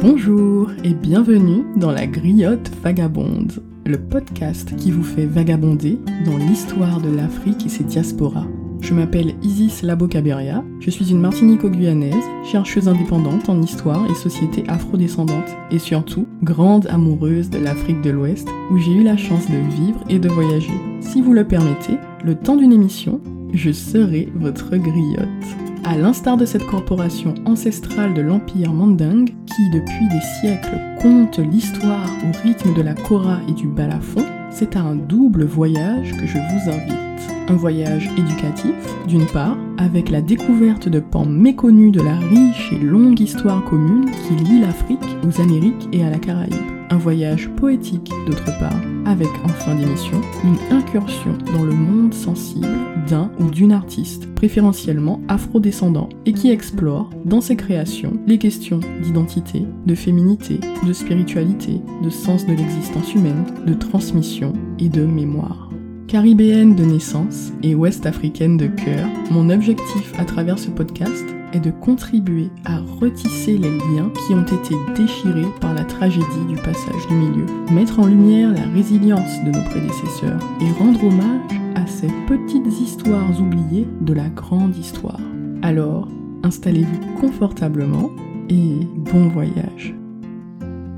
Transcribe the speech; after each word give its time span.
Bonjour 0.00 0.70
et 0.84 0.94
bienvenue 0.94 1.64
dans 1.74 1.90
la 1.90 2.06
Griotte 2.06 2.70
Vagabonde, 2.84 3.60
le 3.84 3.98
podcast 3.98 4.76
qui 4.76 4.92
vous 4.92 5.02
fait 5.02 5.26
vagabonder 5.26 5.98
dans 6.24 6.36
l'histoire 6.36 7.00
de 7.00 7.12
l'Afrique 7.12 7.66
et 7.66 7.68
ses 7.68 7.82
diasporas. 7.82 8.46
Je 8.80 8.94
m'appelle 8.94 9.34
Isis 9.42 9.82
Labo-Caberia, 9.82 10.62
je 10.78 10.90
suis 10.90 11.10
une 11.10 11.20
martinico-guyanaise, 11.20 12.14
chercheuse 12.44 12.86
indépendante 12.86 13.48
en 13.48 13.60
histoire 13.60 14.08
et 14.08 14.14
société 14.14 14.62
afrodescendante, 14.68 15.56
et 15.72 15.80
surtout 15.80 16.28
grande 16.44 16.86
amoureuse 16.86 17.50
de 17.50 17.58
l'Afrique 17.58 18.00
de 18.00 18.10
l'Ouest, 18.10 18.48
où 18.70 18.78
j'ai 18.78 18.92
eu 18.92 19.02
la 19.02 19.16
chance 19.16 19.50
de 19.50 19.56
vivre 19.82 20.04
et 20.08 20.20
de 20.20 20.28
voyager. 20.28 20.80
Si 21.00 21.20
vous 21.20 21.32
le 21.32 21.44
permettez, 21.44 21.98
le 22.24 22.36
temps 22.36 22.56
d'une 22.56 22.72
émission, 22.72 23.20
je 23.52 23.72
serai 23.72 24.28
votre 24.36 24.76
griotte. 24.76 25.67
À 25.88 25.96
l'instar 25.96 26.36
de 26.36 26.44
cette 26.44 26.66
corporation 26.66 27.32
ancestrale 27.46 28.12
de 28.12 28.20
l'Empire 28.20 28.74
Mandingue, 28.74 29.34
qui 29.46 29.70
depuis 29.72 30.06
des 30.08 30.20
siècles 30.38 30.78
compte 31.00 31.38
l'histoire 31.38 32.10
au 32.24 32.46
rythme 32.46 32.74
de 32.74 32.82
la 32.82 32.92
kora 32.92 33.38
et 33.48 33.52
du 33.52 33.68
balafon, 33.68 34.22
c'est 34.50 34.76
à 34.76 34.82
un 34.82 34.96
double 34.96 35.44
voyage 35.44 36.12
que 36.12 36.26
je 36.26 36.36
vous 36.36 36.70
invite. 36.70 37.48
Un 37.48 37.56
voyage 37.56 38.10
éducatif, 38.18 38.74
d'une 39.06 39.24
part, 39.24 39.56
avec 39.78 40.10
la 40.10 40.20
découverte 40.20 40.90
de 40.90 41.00
pans 41.00 41.24
méconnus 41.24 41.92
de 41.92 42.02
la 42.02 42.16
riche 42.16 42.70
et 42.70 42.84
longue 42.84 43.18
histoire 43.18 43.64
commune 43.64 44.10
qui 44.10 44.34
lie 44.44 44.60
l'Afrique 44.60 45.16
aux 45.26 45.40
Amériques 45.40 45.88
et 45.94 46.04
à 46.04 46.10
la 46.10 46.18
Caraïbe. 46.18 46.77
Un 46.90 46.96
voyage 46.96 47.50
poétique, 47.50 48.10
d'autre 48.26 48.46
part, 48.58 48.80
avec 49.04 49.28
en 49.44 49.48
fin 49.48 49.74
d'émission 49.74 50.20
une 50.42 50.74
incursion 50.74 51.36
dans 51.52 51.62
le 51.62 51.72
monde 51.72 52.14
sensible 52.14 52.66
d'un 53.08 53.30
ou 53.38 53.50
d'une 53.50 53.72
artiste, 53.72 54.32
préférentiellement 54.34 55.20
afro-descendant, 55.28 56.08
et 56.24 56.32
qui 56.32 56.50
explore, 56.50 57.10
dans 57.24 57.40
ses 57.40 57.56
créations, 57.56 58.18
les 58.26 58.38
questions 58.38 58.80
d'identité, 59.02 59.64
de 59.86 59.94
féminité, 59.94 60.60
de 60.86 60.92
spiritualité, 60.92 61.80
de 62.02 62.10
sens 62.10 62.46
de 62.46 62.52
l'existence 62.52 63.14
humaine, 63.14 63.44
de 63.66 63.74
transmission 63.74 64.54
et 64.78 64.88
de 64.88 65.04
mémoire. 65.04 65.70
Caribéenne 66.06 66.74
de 66.74 66.84
naissance 66.84 67.52
et 67.62 67.74
ouest-africaine 67.74 68.56
de 68.56 68.66
cœur, 68.66 69.06
mon 69.30 69.50
objectif 69.50 70.12
à 70.18 70.24
travers 70.24 70.58
ce 70.58 70.70
podcast 70.70 71.26
est 71.52 71.60
de 71.60 71.70
contribuer 71.70 72.50
à 72.64 72.78
retisser 73.00 73.58
les 73.58 73.70
liens 73.70 74.10
qui 74.26 74.34
ont 74.34 74.44
été 74.44 74.74
déchirés 74.96 75.46
par 75.60 75.74
la 75.74 75.84
tragédie 75.84 76.44
du 76.48 76.56
passage 76.56 77.06
du 77.08 77.14
milieu, 77.14 77.46
mettre 77.72 77.98
en 78.00 78.06
lumière 78.06 78.52
la 78.52 78.66
résilience 78.74 79.42
de 79.44 79.50
nos 79.50 79.64
prédécesseurs 79.64 80.40
et 80.60 80.70
rendre 80.82 81.04
hommage 81.04 81.60
à 81.74 81.86
ces 81.86 82.08
petites 82.26 82.80
histoires 82.80 83.40
oubliées 83.40 83.86
de 84.00 84.12
la 84.12 84.28
grande 84.28 84.76
histoire. 84.76 85.20
Alors, 85.62 86.08
installez-vous 86.42 87.20
confortablement 87.20 88.10
et 88.48 88.80
bon 88.96 89.28
voyage. 89.28 89.94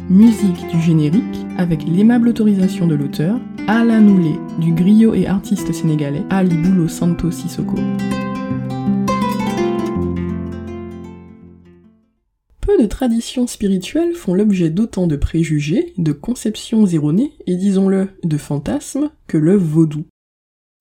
Musique 0.09 0.67
du 0.69 0.81
générique 0.81 1.47
avec 1.57 1.87
l'aimable 1.87 2.29
autorisation 2.29 2.87
de 2.87 2.97
l'auteur, 2.97 3.39
Alain 3.69 4.01
Noulé, 4.01 4.35
du 4.59 4.73
griot 4.73 5.15
et 5.15 5.27
artiste 5.29 5.73
sénégalais 5.73 6.25
Ali 6.31 6.57
Boulo 6.57 6.89
Santo 6.89 7.31
Sissoko. 7.31 7.77
De 12.81 12.87
traditions 12.87 13.47
spirituelles 13.47 14.15
font 14.15 14.35
l'objet 14.35 14.71
d'autant 14.71 15.07
de 15.07 15.17
préjugés, 15.17 15.93
de 15.99 16.13
conceptions 16.13 16.87
erronées 16.87 17.33
et 17.47 17.57
disons-le, 17.57 18.09
de 18.25 18.37
fantasmes 18.39 19.11
que 19.27 19.39
le 19.39 19.57
vaudou. 19.57 20.05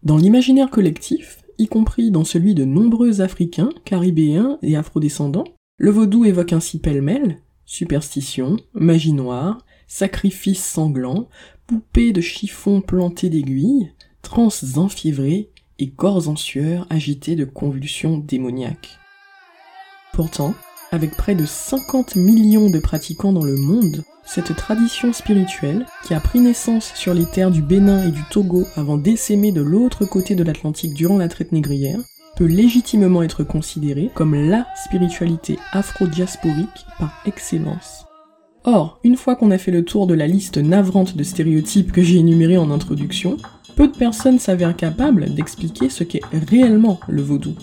Dans 0.03 0.17
l'imaginaire 0.17 0.69
collectif, 0.69 1.43
y 1.57 1.67
compris 1.67 2.09
dans 2.09 2.23
celui 2.23 2.55
de 2.55 2.63
nombreux 2.63 3.21
Africains, 3.21 3.71
Caribéens 3.85 4.57
et 4.61 4.77
Afrodescendants, 4.77 5.43
le 5.77 5.91
vaudou 5.91 6.25
évoque 6.25 6.53
ainsi 6.53 6.79
pêle-mêle 6.79 7.39
superstition, 7.69 8.57
magie 8.73 9.13
noire, 9.13 9.63
sacrifices 9.85 10.65
sanglants, 10.65 11.29
poupées 11.67 12.13
de 12.13 12.19
chiffon 12.19 12.81
plantées 12.81 13.29
d'aiguilles, 13.29 13.91
transes 14.23 14.79
enfiévrées 14.79 15.51
et 15.77 15.91
corps 15.91 16.27
en 16.29 16.35
sueur 16.35 16.87
agités 16.89 17.35
de 17.35 17.45
convulsions 17.45 18.17
démoniaques. 18.17 18.97
Pourtant, 20.13 20.55
avec 20.91 21.11
près 21.11 21.35
de 21.35 21.45
50 21.45 22.15
millions 22.15 22.69
de 22.69 22.79
pratiquants 22.79 23.33
dans 23.33 23.43
le 23.43 23.55
monde, 23.55 24.03
cette 24.25 24.55
tradition 24.55 25.13
spirituelle, 25.13 25.85
qui 26.05 26.13
a 26.13 26.19
pris 26.19 26.39
naissance 26.39 26.91
sur 26.95 27.13
les 27.13 27.25
terres 27.25 27.51
du 27.51 27.61
Bénin 27.61 28.07
et 28.07 28.11
du 28.11 28.23
Togo 28.29 28.65
avant 28.75 28.97
d'essaimer 28.97 29.51
de 29.51 29.61
l'autre 29.61 30.05
côté 30.05 30.35
de 30.35 30.43
l'Atlantique 30.43 30.93
durant 30.93 31.17
la 31.17 31.27
traite 31.27 31.51
négrière, 31.51 31.99
peut 32.35 32.45
légitimement 32.45 33.23
être 33.23 33.43
considérée 33.43 34.09
comme 34.13 34.35
la 34.35 34.65
spiritualité 34.85 35.59
afro-diasporique 35.71 36.85
par 36.97 37.21
excellence. 37.25 38.05
Or, 38.63 38.99
une 39.03 39.17
fois 39.17 39.35
qu'on 39.35 39.51
a 39.51 39.57
fait 39.57 39.71
le 39.71 39.83
tour 39.83 40.05
de 40.05 40.13
la 40.13 40.27
liste 40.27 40.57
navrante 40.57 41.15
de 41.15 41.23
stéréotypes 41.23 41.91
que 41.91 42.01
j'ai 42.01 42.17
énumérés 42.17 42.57
en 42.57 42.71
introduction, 42.71 43.37
peu 43.75 43.87
de 43.87 43.97
personnes 43.97 44.39
s'avèrent 44.39 44.75
capables 44.75 45.33
d'expliquer 45.33 45.89
ce 45.89 46.03
qu'est 46.03 46.21
réellement 46.49 46.99
le 47.07 47.21
vaudou. 47.21 47.55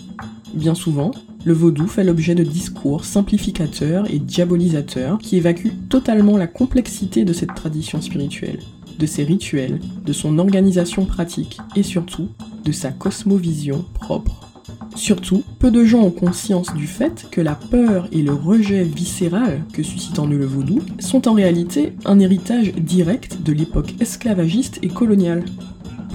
Bien 0.53 0.75
souvent, 0.75 1.11
le 1.47 1.53
vaudou 1.53 1.87
fait 1.87 2.03
l'objet 2.03 2.35
de 2.35 2.43
discours 2.43 3.05
simplificateurs 3.05 4.11
et 4.11 4.19
diabolisateurs 4.19 5.17
qui 5.17 5.37
évacuent 5.37 5.71
totalement 5.87 6.35
la 6.35 6.45
complexité 6.45 7.23
de 7.23 7.31
cette 7.31 7.55
tradition 7.55 8.01
spirituelle, 8.01 8.59
de 8.99 9.05
ses 9.05 9.23
rituels, 9.23 9.79
de 10.05 10.11
son 10.11 10.39
organisation 10.39 11.05
pratique 11.05 11.57
et 11.77 11.83
surtout 11.83 12.27
de 12.65 12.73
sa 12.73 12.91
cosmovision 12.91 13.85
propre. 13.93 14.41
Surtout, 14.95 15.41
peu 15.57 15.71
de 15.71 15.85
gens 15.85 16.01
ont 16.01 16.11
conscience 16.11 16.73
du 16.73 16.85
fait 16.85 17.27
que 17.31 17.39
la 17.39 17.55
peur 17.55 18.09
et 18.11 18.23
le 18.23 18.33
rejet 18.33 18.83
viscéral 18.83 19.63
que 19.71 19.83
suscite 19.83 20.19
en 20.19 20.27
eux 20.27 20.37
le 20.37 20.45
vaudou 20.45 20.81
sont 20.99 21.29
en 21.29 21.33
réalité 21.33 21.93
un 22.03 22.19
héritage 22.19 22.73
direct 22.73 23.41
de 23.41 23.53
l'époque 23.53 23.93
esclavagiste 24.01 24.79
et 24.81 24.89
coloniale. 24.89 25.45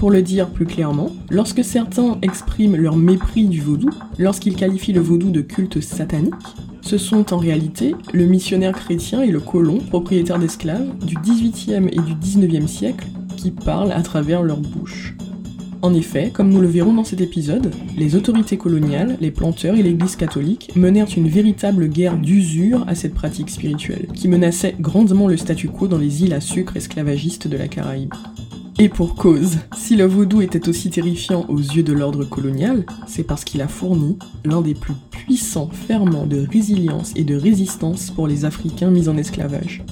Pour 0.03 0.11
le 0.11 0.21
dire 0.21 0.49
plus 0.49 0.65
clairement, 0.65 1.11
lorsque 1.29 1.63
certains 1.63 2.17
expriment 2.21 2.75
leur 2.75 2.97
mépris 2.97 3.45
du 3.45 3.61
vaudou, 3.61 3.89
lorsqu'ils 4.19 4.57
qualifient 4.57 4.91
le 4.91 4.99
vaudou 4.99 5.31
de 5.31 5.39
culte 5.39 5.79
satanique, 5.79 6.33
ce 6.81 6.97
sont 6.97 7.33
en 7.33 7.37
réalité 7.37 7.95
le 8.11 8.25
missionnaire 8.25 8.73
chrétien 8.73 9.21
et 9.21 9.31
le 9.31 9.39
colon, 9.39 9.77
propriétaire 9.77 10.39
d'esclaves, 10.39 10.93
du 11.05 11.15
18e 11.15 11.87
et 11.87 12.01
du 12.01 12.15
19e 12.15 12.67
siècle 12.67 13.07
qui 13.37 13.51
parlent 13.51 13.93
à 13.93 14.01
travers 14.01 14.43
leur 14.43 14.59
bouche. 14.59 15.15
En 15.81 15.93
effet, 15.93 16.31
comme 16.33 16.49
nous 16.49 16.59
le 16.59 16.67
verrons 16.67 16.93
dans 16.93 17.05
cet 17.05 17.21
épisode, 17.21 17.73
les 17.95 18.15
autorités 18.17 18.57
coloniales, 18.57 19.15
les 19.21 19.31
planteurs 19.31 19.77
et 19.77 19.83
l'Église 19.83 20.17
catholique 20.17 20.71
menèrent 20.75 21.15
une 21.15 21.29
véritable 21.29 21.87
guerre 21.87 22.17
d'usure 22.17 22.83
à 22.89 22.95
cette 22.95 23.13
pratique 23.13 23.49
spirituelle, 23.49 24.07
qui 24.13 24.27
menaçait 24.27 24.75
grandement 24.81 25.29
le 25.29 25.37
statu 25.37 25.69
quo 25.69 25.87
dans 25.87 25.97
les 25.97 26.23
îles 26.23 26.33
à 26.33 26.41
sucre 26.41 26.75
esclavagistes 26.75 27.47
de 27.47 27.55
la 27.55 27.69
Caraïbe. 27.69 28.13
Et 28.79 28.89
pour 28.89 29.15
cause, 29.15 29.57
si 29.77 29.95
le 29.95 30.05
vaudou 30.05 30.41
était 30.41 30.67
aussi 30.67 30.89
terrifiant 30.89 31.45
aux 31.47 31.59
yeux 31.59 31.83
de 31.83 31.93
l'ordre 31.93 32.25
colonial, 32.25 32.85
c'est 33.07 33.23
parce 33.23 33.43
qu'il 33.43 33.61
a 33.61 33.67
fourni 33.67 34.17
l'un 34.45 34.61
des 34.61 34.73
plus 34.73 34.95
puissants 35.11 35.69
ferments 35.71 36.25
de 36.25 36.45
résilience 36.51 37.13
et 37.15 37.23
de 37.23 37.35
résistance 37.35 38.09
pour 38.09 38.27
les 38.27 38.45
Africains 38.45 38.89
mis 38.89 39.09
en 39.09 39.17
esclavage. 39.17 39.83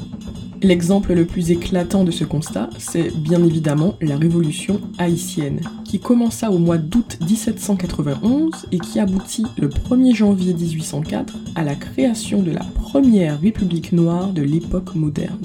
L'exemple 0.64 1.14
le 1.14 1.26
plus 1.26 1.52
éclatant 1.52 2.04
de 2.04 2.12
ce 2.12 2.24
constat, 2.24 2.70
c'est 2.78 3.16
bien 3.16 3.44
évidemment 3.44 3.96
la 4.00 4.16
révolution 4.16 4.80
haïtienne, 5.00 5.62
qui 5.84 6.00
commença 6.00 6.52
au 6.52 6.60
mois 6.60 6.78
d'août 6.78 7.18
1791 7.28 8.52
et 8.72 8.78
qui 8.78 9.00
aboutit 9.00 9.46
le 9.58 9.70
1er 9.70 10.16
janvier 10.16 10.54
1804 10.54 11.36
à 11.56 11.64
la 11.64 11.74
création 11.74 12.44
de 12.44 12.52
la 12.52 12.64
première 12.76 13.42
république 13.42 13.92
noire 13.92 14.34
de 14.34 14.44
l'époque 14.44 14.94
moderne. 14.94 15.40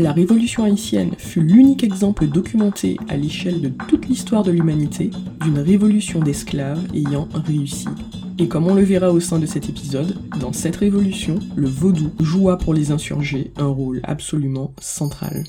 La 0.00 0.12
révolution 0.12 0.62
haïtienne 0.62 1.10
fut 1.18 1.40
l'unique 1.40 1.82
exemple 1.82 2.28
documenté 2.28 2.96
à 3.08 3.16
l'échelle 3.16 3.60
de 3.60 3.68
toute 3.88 4.06
l'histoire 4.06 4.44
de 4.44 4.52
l'humanité 4.52 5.10
d'une 5.42 5.58
révolution 5.58 6.20
d'esclaves 6.20 6.86
ayant 6.94 7.28
réussi. 7.34 7.88
Et 8.38 8.46
comme 8.46 8.68
on 8.68 8.76
le 8.76 8.84
verra 8.84 9.10
au 9.10 9.18
sein 9.18 9.40
de 9.40 9.46
cet 9.46 9.68
épisode, 9.68 10.16
dans 10.38 10.52
cette 10.52 10.76
révolution, 10.76 11.40
le 11.56 11.66
vaudou 11.66 12.12
joua 12.20 12.58
pour 12.58 12.74
les 12.74 12.92
insurgés 12.92 13.50
un 13.56 13.66
rôle 13.66 14.00
absolument 14.04 14.72
central. 14.80 15.42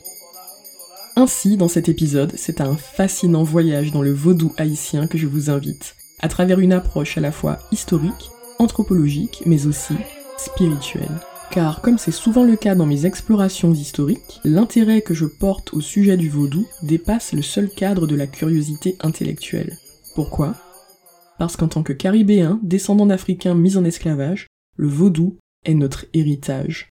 Ainsi, 1.16 1.56
dans 1.56 1.68
cet 1.68 1.88
épisode, 1.88 2.34
c'est 2.36 2.60
un 2.60 2.76
fascinant 2.76 3.44
voyage 3.44 3.92
dans 3.92 4.02
le 4.02 4.14
vaudou 4.14 4.52
haïtien 4.58 5.06
que 5.06 5.20
je 5.20 5.28
vous 5.28 5.52
invite, 5.52 5.96
à 6.22 6.28
travers 6.28 6.60
une 6.60 6.74
approche 6.74 7.20
à 7.20 7.22
la 7.22 7.32
fois 7.32 7.60
historique, 7.72 8.32
anthropologique, 8.58 9.44
mais 9.46 9.68
aussi 9.68 9.94
spirituelle. 10.40 11.20
Car 11.52 11.82
comme 11.82 11.98
c'est 11.98 12.12
souvent 12.12 12.44
le 12.44 12.56
cas 12.56 12.76
dans 12.76 12.86
mes 12.86 13.08
explorations 13.08 13.74
historiques, 13.74 14.40
l'intérêt 14.44 15.02
que 15.02 15.16
je 15.16 15.26
porte 15.26 15.74
au 15.74 15.82
sujet 15.82 16.16
du 16.16 16.30
vaudou 16.30 16.68
dépasse 16.84 17.34
le 17.34 17.42
seul 17.42 17.70
cadre 17.70 18.06
de 18.06 18.16
la 18.16 18.28
curiosité 18.28 18.98
intellectuelle. 19.02 19.78
Pourquoi? 20.14 20.56
Parce 21.40 21.58
qu'en 21.58 21.68
tant 21.68 21.82
que 21.82 21.94
caribéens, 21.94 22.60
descendants 22.62 23.08
d'Africains 23.08 23.56
mis 23.56 23.78
en 23.78 23.84
esclavage, 23.84 24.48
le 24.76 24.88
vaudou 24.88 25.38
est 25.66 25.74
notre 25.74 26.06
héritage. 26.14 26.90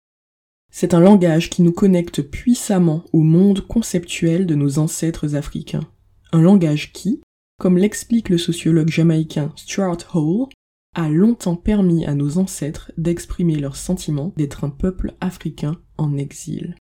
C'est 0.72 0.94
un 0.94 1.00
langage 1.00 1.48
qui 1.48 1.62
nous 1.62 1.72
connecte 1.72 2.22
puissamment 2.22 3.04
au 3.12 3.20
monde 3.20 3.60
conceptuel 3.60 4.46
de 4.46 4.54
nos 4.54 4.78
ancêtres 4.78 5.36
africains. 5.36 5.86
Un 6.32 6.42
langage 6.42 6.92
qui, 6.92 7.20
comme 7.60 7.78
l'explique 7.78 8.28
le 8.28 8.38
sociologue 8.38 8.90
jamaïcain 8.90 9.52
Stuart 9.56 9.98
Hall, 10.14 10.48
a 10.94 11.08
longtemps 11.08 11.56
permis 11.56 12.04
à 12.04 12.14
nos 12.14 12.38
ancêtres 12.38 12.92
d'exprimer 12.96 13.56
leur 13.56 13.76
sentiment 13.76 14.32
d'être 14.36 14.64
un 14.64 14.70
peuple 14.70 15.14
africain 15.20 15.76
en 15.98 16.16
exil. 16.16 16.76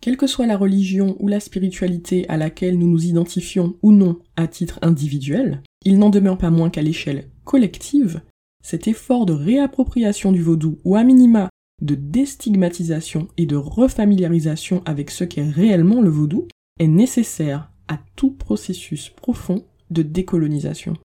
Quelle 0.00 0.16
que 0.16 0.26
soit 0.26 0.46
la 0.46 0.56
religion 0.56 1.16
ou 1.20 1.28
la 1.28 1.40
spiritualité 1.40 2.28
à 2.28 2.36
laquelle 2.36 2.78
nous 2.78 2.88
nous 2.88 3.06
identifions 3.06 3.76
ou 3.82 3.92
non 3.92 4.18
à 4.36 4.48
titre 4.48 4.78
individuel, 4.82 5.62
il 5.84 5.98
n'en 5.98 6.10
demeure 6.10 6.38
pas 6.38 6.50
moins 6.50 6.70
qu'à 6.70 6.82
l'échelle 6.82 7.30
collective, 7.44 8.20
cet 8.64 8.88
effort 8.88 9.26
de 9.26 9.32
réappropriation 9.32 10.32
du 10.32 10.42
vaudou 10.42 10.78
ou 10.84 10.96
à 10.96 11.04
minima 11.04 11.48
de 11.82 11.94
déstigmatisation 11.94 13.28
et 13.36 13.46
de 13.46 13.56
refamiliarisation 13.56 14.82
avec 14.84 15.10
ce 15.10 15.24
qu'est 15.24 15.48
réellement 15.48 16.00
le 16.00 16.10
vaudou 16.10 16.46
est 16.78 16.86
nécessaire 16.86 17.70
à 17.88 17.98
tout 18.16 18.30
processus 18.30 19.10
profond 19.10 19.64
de 19.90 20.02
décolonisation. 20.02 20.96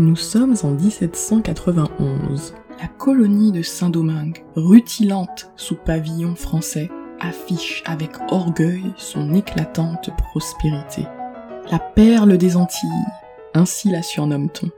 Nous 0.00 0.14
sommes 0.14 0.54
en 0.62 0.70
1791. 0.70 2.54
La 2.80 2.86
colonie 2.86 3.50
de 3.50 3.62
Saint-Domingue, 3.62 4.44
rutilante 4.54 5.50
sous 5.56 5.74
pavillon 5.74 6.36
français, 6.36 6.88
affiche 7.18 7.82
avec 7.84 8.12
orgueil 8.30 8.92
son 8.96 9.34
éclatante 9.34 10.10
prospérité. 10.16 11.02
La 11.72 11.80
perle 11.80 12.38
des 12.38 12.56
Antilles, 12.56 12.88
ainsi 13.54 13.90
la 13.90 14.02
surnomme-t-on. 14.02 14.70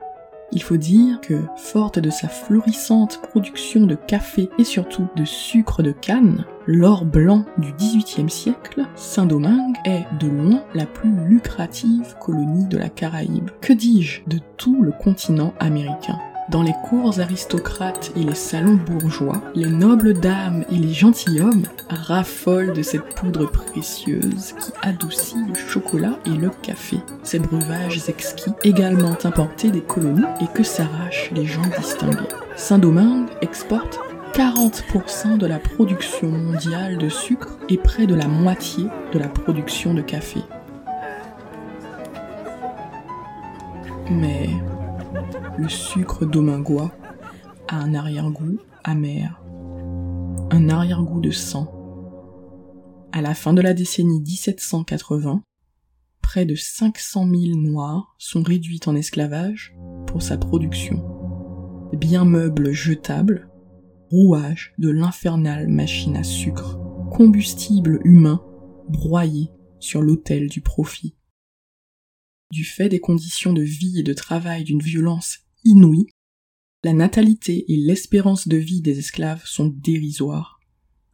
Il 0.53 0.63
faut 0.63 0.77
dire 0.77 1.21
que, 1.21 1.43
forte 1.57 1.99
de 1.99 2.11
sa 2.11 2.29
florissante 2.29 3.21
production 3.23 3.87
de 3.87 3.95
café 3.95 4.51
et 4.59 4.65
surtout 4.65 5.07
de 5.15 5.25
sucre 5.25 5.83
de 5.83 5.93
canne, 5.93 6.45
l'or 6.67 7.05
blanc 7.05 7.45
du 7.59 7.73
XVIIIe 7.73 8.31
siècle, 8.31 8.87
Saint-Domingue 8.97 9.77
est 9.85 10.07
de 10.19 10.27
loin 10.27 10.65
la 10.75 10.87
plus 10.87 11.13
lucrative 11.29 12.17
colonie 12.21 12.67
de 12.67 12.79
la 12.79 12.89
Caraïbe. 12.89 13.51
Que 13.61 13.73
dis-je 13.73 14.23
de 14.27 14.41
tout 14.57 14.83
le 14.83 14.93
continent 14.93 15.55
américain? 15.61 16.19
Dans 16.51 16.63
les 16.63 16.75
cours 16.85 17.21
aristocrates 17.21 18.11
et 18.17 18.25
les 18.25 18.35
salons 18.35 18.79
bourgeois, 18.87 19.41
les 19.55 19.71
nobles 19.71 20.15
dames 20.15 20.65
et 20.71 20.77
les 20.77 20.93
gentilshommes 20.93 21.67
raffolent 21.89 22.73
de 22.73 22.83
cette 22.83 23.15
poudre 23.15 23.47
précieuse 23.47 24.55
qui 24.59 24.73
adoucit 24.83 25.37
le 25.47 25.55
chocolat 25.55 26.19
et 26.27 26.31
le 26.31 26.51
café. 26.63 26.99
Ces 27.23 27.39
breuvages 27.39 28.09
exquis, 28.09 28.51
également 28.65 29.17
importés 29.23 29.71
des 29.71 29.81
colonies 29.81 30.25
et 30.41 30.47
que 30.49 30.65
s'arrachent 30.65 31.31
les 31.33 31.47
gens 31.47 31.63
distingués. 31.79 32.29
Saint-Domingue 32.57 33.29
exporte 33.43 34.01
40% 34.35 35.39
de 35.39 35.47
la 35.47 35.59
production 35.59 36.29
mondiale 36.29 36.99
de 36.99 37.09
sucre 37.09 37.59
et 37.69 37.79
près 37.79 38.07
de 38.07 38.15
la 38.15 38.27
moitié 38.27 38.87
de 39.13 39.19
la 39.19 39.29
production 39.29 39.95
de 39.95 40.03
café. 40.03 40.41
Mais 44.11 44.51
le 45.59 45.69
sucre 45.69 46.27
domingois 46.27 46.93
a 47.69 47.77
un 47.77 47.95
arrière-goût 47.95 48.59
amer, 48.85 49.43
un 50.51 50.69
arrière-goût 50.69 51.21
de 51.21 51.31
sang. 51.31 51.77
À 53.13 53.23
la 53.23 53.35
fin 53.35 53.53
de 53.53 53.61
la 53.61 53.75
décennie 53.75 54.21
1780, 54.21 55.43
près 56.23 56.45
de 56.45 56.55
500 56.55 57.29
000 57.29 57.59
Noirs 57.59 58.15
sont 58.19 58.43
réduits 58.43 58.81
en 58.87 58.95
esclavage 58.95 59.77
pour 60.07 60.23
sa 60.23 60.39
production. 60.39 61.03
Bien 61.93 62.25
meubles 62.25 62.73
jetables, 62.73 63.49
rouages 64.11 64.73
de 64.79 64.91
l'infernale 64.91 65.69
machine 65.69 66.17
à 66.17 66.23
sucre, 66.23 66.79
combustible 67.11 68.01
humain 68.05 68.43
broyé 68.89 69.51
sur 69.81 70.03
l'autel 70.03 70.49
du 70.49 70.61
profit. 70.61 71.15
Du 72.51 72.65
fait 72.65 72.89
des 72.89 73.01
conditions 73.01 73.53
de 73.53 73.63
vie 73.63 74.01
et 74.01 74.03
de 74.03 74.13
travail 74.13 74.65
d'une 74.65 74.83
violence 74.83 75.39
inouïe, 75.65 76.09
la 76.83 76.93
natalité 76.93 77.71
et 77.73 77.77
l'espérance 77.77 78.49
de 78.49 78.57
vie 78.57 78.81
des 78.81 78.99
esclaves 78.99 79.45
sont 79.45 79.69
dérisoires. 79.69 80.61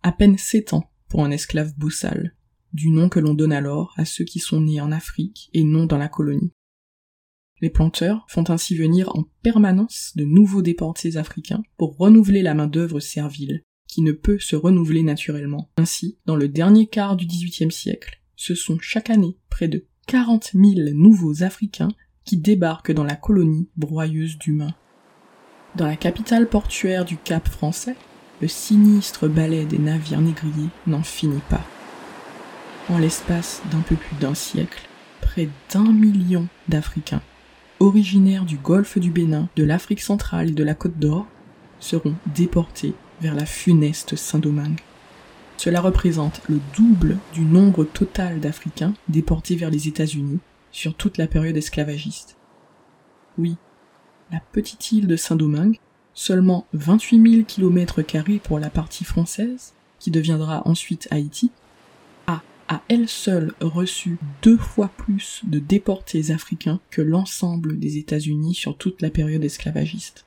À 0.03 0.13
peine 0.13 0.39
sept 0.39 0.73
ans 0.73 0.91
pour 1.09 1.25
un 1.25 1.31
esclave 1.31 1.75
boussal, 1.77 2.37
du 2.73 2.91
nom 2.91 3.09
que 3.09 3.21
l'on 3.21 3.35
donne 3.35 3.53
alors 3.53 3.93
à 3.97 4.05
ceux 4.05 4.25
qui 4.25 4.39
sont 4.39 4.61
nés 4.61 4.81
en 4.81 4.93
Afrique 4.93 5.51
et 5.53 5.65
non 5.65 5.87
dans 5.87 5.99
la 5.99 6.09
colonie. 6.09 6.53
Les 7.61 7.71
planteurs 7.71 8.27
font 8.29 8.49
ainsi 8.49 8.77
venir 8.77 9.09
en 9.17 9.25
permanence 9.43 10.13
de 10.15 10.25
nouveaux 10.25 10.63
déportés 10.63 11.17
africains 11.17 11.63
pour 11.79 11.97
renouveler 11.97 12.43
la 12.43 12.55
main-d'œuvre 12.55 13.01
servile, 13.01 13.63
qui 13.89 14.03
ne 14.03 14.13
peut 14.13 14.39
se 14.39 14.57
renouveler 14.57 15.03
naturellement. 15.03 15.71
Ainsi, 15.77 16.19
dans 16.27 16.37
le 16.37 16.49
dernier 16.49 16.87
quart 16.87 17.17
du 17.17 17.27
XVIIIe 17.27 17.73
siècle, 17.73 18.23
ce 18.37 18.55
sont 18.55 18.79
chaque 18.79 19.11
année 19.11 19.39
près 19.49 19.69
de 19.69 19.87
40 20.07 20.53
000 20.55 20.91
nouveaux 20.95 21.43
Africains 21.43 21.91
qui 22.25 22.37
débarquent 22.37 22.93
dans 22.93 23.03
la 23.03 23.17
colonie 23.17 23.67
broyeuse 23.77 24.39
d'humains. 24.39 24.75
Dans 25.75 25.87
la 25.87 25.97
capitale 25.97 26.49
portuaire 26.49 27.05
du 27.05 27.17
Cap 27.17 27.49
français, 27.49 27.97
le 28.41 28.47
sinistre 28.47 29.27
balai 29.27 29.65
des 29.65 29.79
navires 29.79 30.21
négriers 30.21 30.69
n'en 30.87 31.03
finit 31.03 31.43
pas. 31.51 31.65
En 32.89 32.99
l'espace 32.99 33.63
d'un 33.73 33.81
peu 33.81 33.97
plus 33.97 34.15
d'un 34.21 34.35
siècle, 34.35 34.89
près 35.21 35.49
d'un 35.73 35.91
million 35.91 36.47
d'Africains, 36.69 37.23
originaires 37.81 38.45
du 38.45 38.59
golfe 38.59 38.99
du 38.99 39.11
Bénin, 39.11 39.49
de 39.57 39.65
l'Afrique 39.65 40.03
centrale 40.03 40.51
et 40.51 40.55
de 40.55 40.63
la 40.63 40.75
Côte 40.75 41.01
d'Or, 41.01 41.27
seront 41.81 42.15
déportés 42.33 42.95
vers 43.21 43.35
la 43.35 43.45
funeste 43.45 44.15
Saint-Domingue. 44.15 44.81
Cela 45.57 45.81
représente 45.81 46.43
le 46.49 46.61
double 46.77 47.19
du 47.33 47.43
nombre 47.43 47.85
total 47.85 48.41
d'Africains 48.41 48.95
déportés 49.09 49.57
vers 49.57 49.71
les 49.71 49.89
États-Unis 49.89 50.41
sur 50.71 50.95
toute 50.95 51.19
la 51.19 51.27
période 51.27 51.57
esclavagiste. 51.57 52.37
Oui, 53.39 53.57
la 54.31 54.41
petite 54.53 54.93
île 54.93 55.07
de 55.07 55.17
Saint-Domingue, 55.17 55.79
seulement 56.13 56.67
28 56.73 57.31
000 57.31 57.45
km 57.45 58.03
pour 58.43 58.59
la 58.59 58.71
partie 58.71 59.05
française, 59.05 59.73
qui 59.99 60.11
deviendra 60.11 60.67
ensuite 60.67 61.09
Haïti, 61.11 61.51
a 62.27 62.43
à 62.69 62.83
elle 62.89 63.09
seule 63.09 63.53
reçu 63.61 64.19
deux 64.43 64.57
fois 64.57 64.89
plus 64.89 65.43
de 65.45 65.59
déportés 65.59 66.33
africains 66.33 66.81
que 66.91 67.01
l'ensemble 67.01 67.79
des 67.79 67.97
États-Unis 67.99 68.55
sur 68.55 68.77
toute 68.77 69.03
la 69.03 69.11
période 69.11 69.45
esclavagiste. 69.45 70.27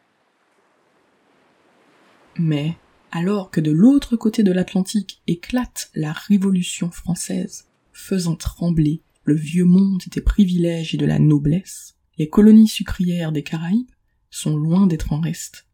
Mais 2.38 2.78
alors 3.12 3.52
que 3.52 3.62
de 3.62 3.72
l'autre 3.72 4.16
côté 4.16 4.44
de 4.44 4.52
l'Atlantique 4.52 5.22
éclate 5.28 5.90
la 5.96 6.12
Révolution 6.12 6.92
française, 6.92 7.68
faisant 7.94 8.36
trembler 8.36 9.02
le 9.24 9.36
vieux 9.36 9.66
monde 9.66 10.02
des 10.12 10.22
privilèges 10.22 10.94
et 10.94 10.98
de 10.98 11.06
la 11.06 11.20
noblesse, 11.20 11.96
les 12.18 12.30
colonies 12.30 12.68
sucrières 12.68 13.32
des 13.32 13.44
Caraïbes 13.44 13.92
sont 14.30 14.58
loin 14.58 14.88
d'être 14.88 15.14
en 15.14 15.22
reste. 15.22 15.68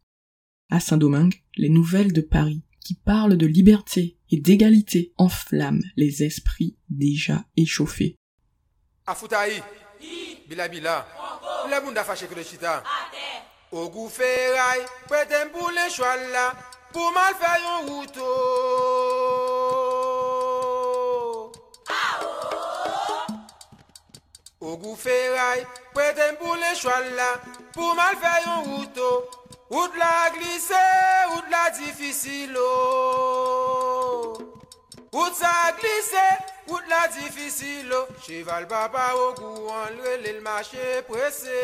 À 0.70 0.80
Saint-Domingue, 0.80 1.42
les 1.58 1.70
nouvelles 1.70 2.14
de 2.14 2.22
Paris, 2.22 2.64
qui 2.80 2.96
parlent 2.96 3.38
de 3.38 3.48
liberté 3.48 4.18
et 4.30 4.38
d'égalité, 4.38 5.14
enflamment 5.18 5.84
les 5.96 6.24
esprits 6.24 6.78
déjà 6.90 7.46
échauffés. 7.58 8.16
Pou 9.06 9.28
le 15.70 16.75
chwal 26.86 27.08
la 27.18 27.30
Pou 27.76 27.96
mal 27.98 28.18
fè 28.22 28.34
yon 28.46 28.70
wouto 28.70 29.10
Wout 29.74 29.96
la 29.98 30.30
glise, 30.36 30.82
wout 31.32 31.48
la 31.50 31.64
difisilo 31.78 32.68
Wout 35.16 35.40
sa 35.40 35.54
glise, 35.80 36.26
wout 36.70 36.86
la 36.92 37.06
difisilo 37.16 38.06
Cheval 38.22 38.70
baba 38.70 39.10
o 39.18 39.32
gou 39.40 39.74
an 39.74 39.98
lwe 39.98 40.20
lè 40.24 40.38
l'mache 40.38 41.02
presse 41.10 41.60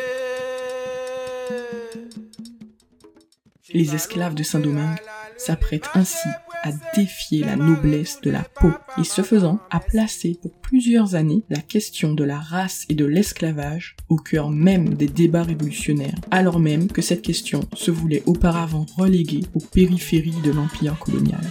Les 3.72 3.94
esclaves 3.96 4.36
de 4.36 4.44
Saint-Domingue 4.44 5.11
s'apprête 5.38 5.86
ainsi 5.94 6.28
à 6.64 6.70
défier 6.96 7.44
la 7.44 7.56
noblesse 7.56 8.20
de 8.22 8.30
la 8.30 8.44
peau 8.44 8.72
et 8.98 9.04
ce 9.04 9.22
faisant 9.22 9.60
à 9.70 9.80
placer 9.80 10.38
pour 10.42 10.52
plusieurs 10.52 11.16
années 11.16 11.44
la 11.50 11.60
question 11.60 12.14
de 12.14 12.24
la 12.24 12.40
race 12.40 12.86
et 12.90 12.94
de 12.94 13.06
l'esclavage 13.06 13.96
au 14.10 14.18
cœur 14.18 14.50
même 14.50 14.94
des 14.94 15.08
débats 15.08 15.44
révolutionnaires, 15.44 16.20
alors 16.30 16.60
même 16.60 16.88
que 16.88 17.02
cette 17.02 17.22
question 17.22 17.62
se 17.74 17.92
voulait 17.92 18.24
auparavant 18.26 18.86
reléguée 18.98 19.44
aux 19.56 19.60
périphéries 19.60 20.42
de 20.44 20.52
l'empire 20.52 20.98
colonial. 21.00 21.42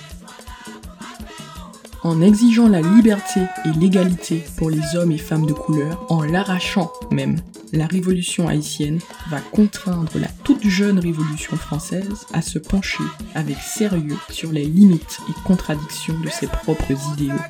En 2.02 2.22
exigeant 2.22 2.68
la 2.68 2.80
liberté 2.80 3.40
et 3.66 3.78
l'égalité 3.78 4.42
pour 4.56 4.70
les 4.70 4.96
hommes 4.96 5.12
et 5.12 5.18
femmes 5.18 5.44
de 5.44 5.52
couleur, 5.52 6.06
en 6.08 6.22
l'arrachant 6.22 6.90
même 7.10 7.36
la 7.72 7.86
révolution 7.86 8.48
haïtienne 8.48 8.98
va 9.30 9.40
contraindre 9.40 10.18
la 10.18 10.28
toute 10.44 10.66
jeune 10.66 10.98
révolution 10.98 11.56
française 11.56 12.26
à 12.32 12.42
se 12.42 12.58
pencher 12.58 13.04
avec 13.34 13.56
sérieux 13.58 14.18
sur 14.30 14.52
les 14.52 14.64
limites 14.64 15.20
et 15.28 15.46
contradictions 15.46 16.18
de 16.20 16.28
ses 16.28 16.46
propres 16.46 16.92
idéaux. 17.14 17.40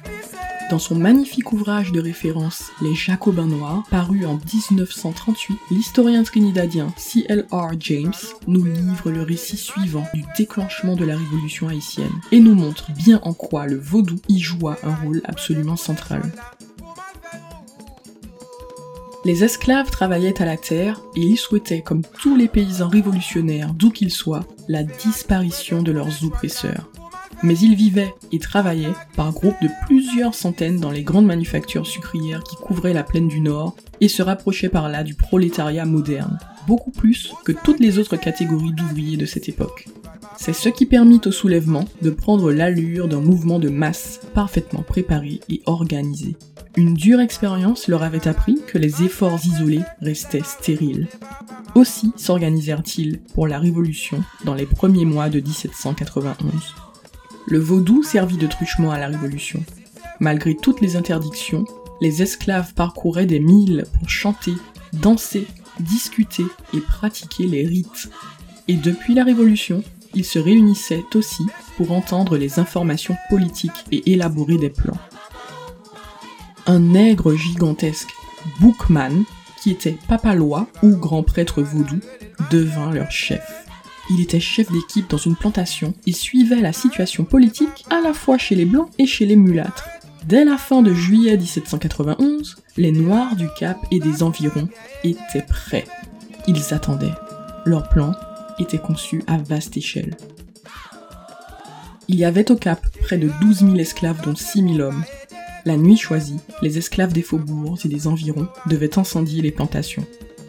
Dans 0.71 0.79
son 0.79 0.95
magnifique 0.95 1.53
ouvrage 1.53 1.91
de 1.91 2.00
référence 2.00 2.71
Les 2.81 2.95
Jacobins 2.95 3.49
Noirs, 3.49 3.83
paru 3.91 4.25
en 4.25 4.35
1938, 4.35 5.59
l'historien 5.73 6.23
trinidadien 6.23 6.95
C.L.R. 6.97 7.73
James 7.81 8.12
nous 8.47 8.65
livre 8.65 9.11
le 9.11 9.23
récit 9.23 9.57
suivant 9.57 10.07
du 10.15 10.23
déclenchement 10.39 10.95
de 10.95 11.05
la 11.05 11.17
révolution 11.17 11.67
haïtienne 11.67 12.12
et 12.31 12.39
nous 12.39 12.55
montre 12.55 12.93
bien 12.93 13.19
en 13.25 13.33
quoi 13.33 13.67
le 13.67 13.79
vaudou 13.79 14.21
y 14.29 14.39
joua 14.39 14.79
un 14.85 14.95
rôle 14.95 15.23
absolument 15.25 15.77
central. 15.77 16.23
Les 19.25 19.45
esclaves 19.45 19.91
travaillaient 19.91 20.41
à 20.41 20.47
la 20.47 20.57
terre 20.57 21.00
et 21.15 21.21
ils 21.21 21.37
souhaitaient, 21.37 21.83
comme 21.83 22.03
tous 22.21 22.37
les 22.37 22.49
paysans 22.49 22.89
révolutionnaires 22.89 23.75
d'où 23.75 23.91
qu'ils 23.91 24.12
soient, 24.12 24.47
la 24.69 24.83
disparition 24.83 25.83
de 25.83 25.93
leurs 25.93 26.25
oppresseurs 26.25 26.91
mais 27.43 27.59
ils 27.59 27.75
vivaient 27.75 28.15
et 28.33 28.39
travaillaient 28.39 28.95
par 29.17 29.33
groupes 29.33 29.61
de 29.62 29.69
plusieurs 29.87 30.35
centaines 30.35 30.81
dans 30.81 30.91
les 30.91 31.03
grandes 31.03 31.27
manufactures 31.27 31.87
sucrières 31.87 32.45
qui 32.45 32.57
couvraient 32.57 32.93
la 32.93 33.03
plaine 33.03 33.29
du 33.29 33.41
Nord 33.41 33.77
et 34.00 34.09
se 34.09 34.23
rapprochaient 34.23 34.69
par 34.69 34.89
là 34.89 35.05
du 35.05 35.15
prolétariat 35.15 35.87
moderne, 35.87 36.39
beaucoup 36.67 36.91
plus 36.91 37.33
que 37.45 37.53
toutes 37.53 37.81
les 37.81 37.99
autres 37.99 38.17
catégories 38.17 38.73
d'ouvriers 38.73 39.17
de 39.17 39.27
cette 39.27 39.49
époque. 39.49 39.87
C'est 40.43 40.55
ce 40.55 40.71
qui 40.71 40.87
permit 40.87 41.21
au 41.27 41.33
soulèvement 41.33 41.85
de 42.01 42.09
prendre 42.09 42.51
l'allure 42.51 43.09
d'un 43.09 43.21
mouvement 43.21 43.59
de 43.59 43.69
masse 43.69 44.21
parfaitement 44.33 44.83
préparé 44.83 45.41
et 45.51 45.61
organisé. 45.67 46.35
Une 46.77 46.95
dure 46.95 47.21
expérience 47.21 47.89
leur 47.89 48.03
avait 48.03 48.27
appris 48.27 48.59
que 48.67 48.79
les 48.79 49.03
efforts 49.03 49.39
isolés 49.45 49.85
restaient 50.01 50.43
stériles. 50.43 51.09
Aussi 51.75 52.13
s'organisèrent-ils 52.17 53.21
pour 53.35 53.47
la 53.49 53.59
Révolution 53.59 54.25
dans 54.47 54.55
les 54.55 54.65
premiers 54.65 55.05
mois 55.05 55.29
de 55.29 55.41
1791 55.41 56.49
le 57.47 57.59
vaudou 57.59 58.03
servit 58.03 58.37
de 58.37 58.47
truchement 58.47 58.93
à 58.93 58.99
la 58.99 59.09
Révolution. 59.09 59.63
Malgré 60.21 60.55
toutes 60.55 60.81
les 60.81 60.97
interdictions, 60.97 61.65
les 62.01 62.23
esclaves 62.23 62.75
parcouraient 62.75 63.27
des 63.27 63.41
milles 63.41 63.85
pour 63.99 64.09
chanter, 64.09 64.55
danser, 64.93 65.47
discuter 65.81 66.45
et 66.73 66.81
pratiquer 66.81 67.47
les 67.47 67.67
rites. 67.67 68.09
Et 68.69 68.75
depuis 68.75 69.15
la 69.15 69.25
Révolution, 69.25 69.83
ils 70.14 70.25
se 70.25 70.38
réunissaient 70.38 71.05
aussi 71.14 71.45
pour 71.76 71.93
entendre 71.93 72.37
les 72.37 72.59
informations 72.59 73.17
politiques 73.29 73.85
et 73.93 74.12
élaborer 74.12 74.57
des 74.57 74.71
plans. 74.71 74.99
Un 76.67 76.81
nègre 76.81 77.35
gigantesque, 77.35 78.11
Bookman, 78.61 79.25
qui 79.62 79.71
était 79.71 79.99
papalois 80.09 80.67
ou 80.83 80.97
grand 80.97 81.23
prêtre 81.23 81.62
vaudou, 81.62 82.00
devint 82.50 82.93
leur 82.93 83.11
chef 83.11 83.61
il 84.11 84.21
était 84.21 84.40
chef 84.40 84.71
d'équipe 84.73 85.09
dans 85.09 85.17
une 85.19 85.37
plantation 85.37 85.95
et 86.07 86.12
suivait 86.12 86.61
la 86.61 86.73
situation 86.73 87.25
politique 87.25 87.87
à 87.90 88.00
la 88.00 88.12
fois 88.12 88.38
chez 88.38 88.57
les 88.57 88.64
Blancs 88.64 88.90
et 88.99 89.07
chez 89.07 89.25
les 89.25 89.37
mulâtres. 89.37 89.88
Dès 90.25 90.45
la 90.45 90.59
fin 90.59 90.83
de 90.83 90.93
juillet 90.93 91.37
1791, 91.37 92.57
les 92.76 92.93
Noirs 92.93 93.37
du 93.37 93.49
Cap 93.59 93.79
et 93.90 94.00
des 94.00 94.23
environs 94.23 94.69
étaient 95.05 95.47
prêts. 95.49 95.87
Ils 96.47 96.75
attendaient. 96.75 97.14
Leur 97.64 97.88
plan 97.88 98.12
était 98.61 98.79
conçu 98.79 99.23
à 99.26 99.38
vaste 99.38 99.76
échelle. 99.76 100.17
Il 102.09 102.17
y 102.17 102.25
avait 102.25 102.50
au 102.50 102.57
Cap 102.57 102.85
près 103.00 103.19
de 103.19 103.31
12 103.40 103.59
000 103.61 103.76
esclaves 103.76 104.21
dont 104.23 104.35
6 104.35 104.62
000 104.75 104.81
hommes. 104.81 105.05
La 105.64 105.76
nuit 105.76 105.97
choisie, 105.97 106.40
les 106.62 106.79
esclaves 106.79 107.12
des 107.12 107.23
faubourgs 107.23 107.79
et 107.85 107.88
des 107.88 108.07
environs 108.07 108.49
devaient 108.67 108.99
incendier 108.99 109.43
les 109.43 109.52
plantations. 109.52 110.05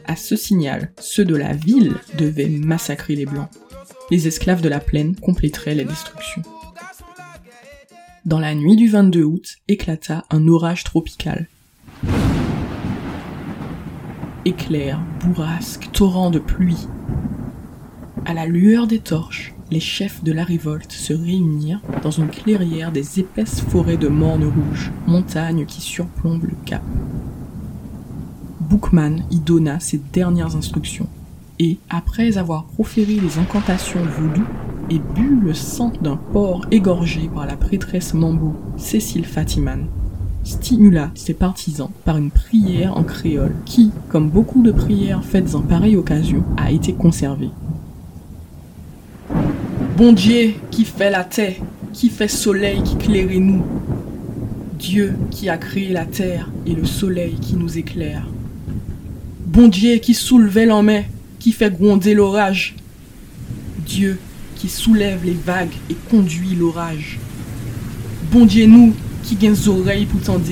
À 0.05 0.15
ce 0.15 0.35
signal, 0.35 0.91
ceux 0.99 1.25
de 1.25 1.35
la 1.35 1.53
ville 1.53 1.95
devaient 2.17 2.49
massacrer 2.49 3.15
les 3.15 3.25
Blancs. 3.25 3.49
Les 4.09 4.27
esclaves 4.27 4.61
de 4.61 4.69
la 4.69 4.79
plaine 4.79 5.15
compléteraient 5.15 5.75
les 5.75 5.85
destructions. 5.85 6.41
Dans 8.25 8.39
la 8.39 8.55
nuit 8.55 8.75
du 8.75 8.87
22 8.87 9.23
août 9.23 9.55
éclata 9.67 10.25
un 10.29 10.47
orage 10.47 10.83
tropical. 10.83 11.47
Éclairs, 14.45 15.01
bourrasques, 15.19 15.89
torrents 15.91 16.31
de 16.31 16.39
pluie. 16.39 16.87
À 18.23 18.35
la 18.35 18.45
lueur 18.45 18.85
des 18.85 18.99
torches, 18.99 19.55
les 19.71 19.79
chefs 19.79 20.23
de 20.23 20.31
la 20.31 20.43
révolte 20.43 20.91
se 20.91 21.11
réunirent 21.11 21.81
dans 22.03 22.11
une 22.11 22.27
clairière 22.27 22.91
des 22.91 23.19
épaisses 23.19 23.61
forêts 23.61 23.97
de 23.97 24.09
mornes 24.09 24.45
rouges, 24.45 24.91
montagnes 25.07 25.65
qui 25.65 25.81
surplombent 25.81 26.43
le 26.43 26.55
cap. 26.63 26.83
Bookman 28.59 29.23
y 29.31 29.39
donna 29.39 29.79
ses 29.79 29.99
dernières 30.13 30.55
instructions, 30.55 31.07
et 31.57 31.79
après 31.89 32.37
avoir 32.37 32.65
proféré 32.65 33.15
les 33.15 33.39
incantations 33.39 34.03
vaudou 34.03 34.43
et 34.91 34.99
bu 34.99 35.39
le 35.41 35.55
sang 35.55 35.91
d'un 36.01 36.17
porc 36.17 36.67
égorgé 36.69 37.27
par 37.33 37.47
la 37.47 37.57
prêtresse 37.57 38.13
Mambo, 38.13 38.55
Cécile 38.77 39.25
Fatiman, 39.25 39.87
stimula 40.43 41.09
ses 41.15 41.33
partisans 41.33 41.89
par 42.05 42.17
une 42.17 42.31
prière 42.31 42.95
en 42.97 43.03
créole 43.03 43.55
qui, 43.65 43.91
comme 44.09 44.29
beaucoup 44.29 44.61
de 44.61 44.71
prières 44.71 45.23
faites 45.23 45.55
en 45.55 45.61
pareille 45.61 45.95
occasion, 45.95 46.43
a 46.57 46.71
été 46.71 46.93
conservée. 46.93 47.49
Bon 50.01 50.13
Dieu 50.13 50.55
qui 50.71 50.83
fait 50.83 51.11
la 51.11 51.23
terre, 51.23 51.57
qui 51.93 52.09
fait 52.09 52.27
soleil 52.27 52.81
qui 52.81 52.97
claire 52.97 53.39
nous, 53.39 53.63
Dieu 54.79 55.13
qui 55.29 55.47
a 55.47 55.59
créé 55.59 55.89
la 55.89 56.07
terre 56.07 56.49
et 56.65 56.73
le 56.73 56.85
soleil 56.85 57.35
qui 57.39 57.53
nous 57.53 57.77
éclaire 57.77 58.25
Bon 59.45 59.67
Dieu 59.67 59.97
qui 59.97 60.15
soulevait 60.15 60.65
l'homme, 60.65 61.03
qui 61.37 61.51
fait 61.51 61.69
gronder 61.69 62.15
l'orage. 62.15 62.73
Dieu 63.85 64.17
qui 64.55 64.69
soulève 64.69 65.23
les 65.23 65.37
vagues 65.45 65.75
et 65.91 65.95
conduit 66.09 66.55
l'orage. 66.55 67.19
Bon 68.31 68.45
Dieu 68.45 68.65
nous 68.65 68.95
qui 69.21 69.35
gagne 69.35 69.53
oreilles 69.67 70.07
pour 70.07 70.21
tendre, 70.21 70.49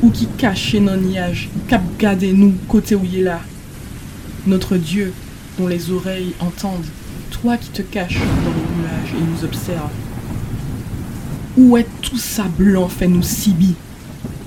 ou 0.00 0.10
qui 0.10 0.28
cache 0.38 0.76
dans 0.76 0.96
niage, 0.96 1.48
cap 1.66 1.82
garde 1.98 2.22
nous 2.22 2.54
côté 2.68 2.94
où 2.94 3.04
il 3.04 3.18
est 3.18 3.22
là. 3.22 3.40
Notre 4.46 4.76
Dieu 4.76 5.12
dont 5.58 5.66
les 5.66 5.90
oreilles 5.90 6.34
entendent, 6.38 6.86
toi 7.30 7.56
qui 7.56 7.70
te 7.70 7.82
caches 7.82 8.20
dans 8.44 8.55
et 9.16 9.20
nous 9.20 9.44
observes. 9.44 9.90
Où 11.56 11.76
est 11.76 11.86
tout 12.02 12.18
ça 12.18 12.44
blanc 12.58 12.88
fait 12.88 13.08
nous 13.08 13.22
sibi? 13.22 13.74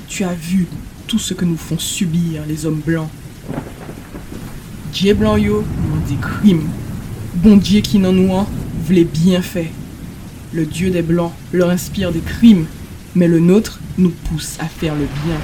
Tu 0.07 0.23
as 0.23 0.33
vu 0.33 0.67
tout 1.07 1.19
ce 1.19 1.33
que 1.33 1.45
nous 1.45 1.57
font 1.57 1.79
subir 1.79 2.43
les 2.47 2.65
hommes 2.65 2.81
blancs. 2.85 3.09
Dieu 4.93 5.13
blanc 5.13 5.37
yo 5.37 5.63
des 6.07 6.15
crimes. 6.15 6.67
Bon 7.35 7.57
Dieu 7.57 7.81
qui 7.81 7.99
n'en 7.99 8.11
nous 8.11 8.31
voulait 8.85 9.05
bien 9.05 9.41
fait. 9.41 9.71
Le 10.53 10.65
Dieu 10.65 10.89
des 10.89 11.01
blancs 11.01 11.31
leur 11.51 11.69
inspire 11.69 12.11
des 12.11 12.19
crimes, 12.19 12.65
mais 13.15 13.27
le 13.27 13.39
nôtre 13.39 13.79
nous 13.97 14.09
pousse 14.09 14.57
à 14.59 14.65
faire 14.65 14.95
le 14.95 15.07
bien. 15.25 15.37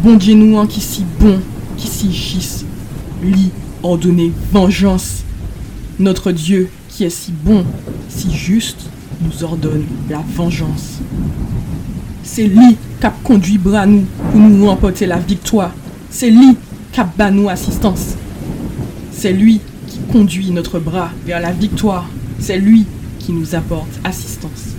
Bon 0.00 0.16
Dieu 0.16 0.34
nous 0.34 0.64
qui 0.66 0.80
si 0.80 1.04
bon, 1.18 1.40
qui 1.76 1.88
si 1.88 2.12
gisse, 2.12 2.64
lit 3.22 3.50
ordonner 3.82 4.32
vengeance. 4.52 5.24
Notre 5.98 6.30
Dieu 6.30 6.70
qui 6.98 7.04
est 7.04 7.10
si 7.10 7.30
bon, 7.30 7.64
si 8.08 8.34
juste, 8.34 8.90
nous 9.20 9.44
ordonne 9.44 9.84
la 10.10 10.20
vengeance. 10.34 10.98
C'est 12.24 12.48
lui 12.48 12.76
qui 12.98 13.06
a 13.06 13.14
conduit 13.22 13.56
bras 13.56 13.86
nous 13.86 14.04
pour 14.32 14.40
nous 14.40 14.66
remporter 14.66 15.06
la 15.06 15.20
victoire. 15.20 15.72
C'est 16.10 16.28
lui 16.28 16.56
nous 17.30 17.48
assistance. 17.48 18.16
C'est 19.12 19.32
lui 19.32 19.60
qui 19.86 19.98
conduit 20.10 20.50
notre 20.50 20.80
bras 20.80 21.12
vers 21.24 21.38
la 21.38 21.52
victoire. 21.52 22.10
C'est 22.40 22.58
lui 22.58 22.84
qui 23.20 23.30
nous 23.30 23.54
apporte 23.54 24.00
assistance. 24.02 24.74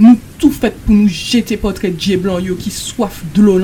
Nous 0.00 0.18
tout 0.38 0.50
faites 0.50 0.80
pour 0.80 0.96
nous 0.96 1.06
jeter 1.06 1.56
portrait 1.56 1.90
de 1.90 1.96
Dieu 1.96 2.16
blanc 2.16 2.40
yo 2.40 2.56
qui 2.56 2.72
soif 2.72 3.22
de 3.32 3.42
l'eau 3.42 3.60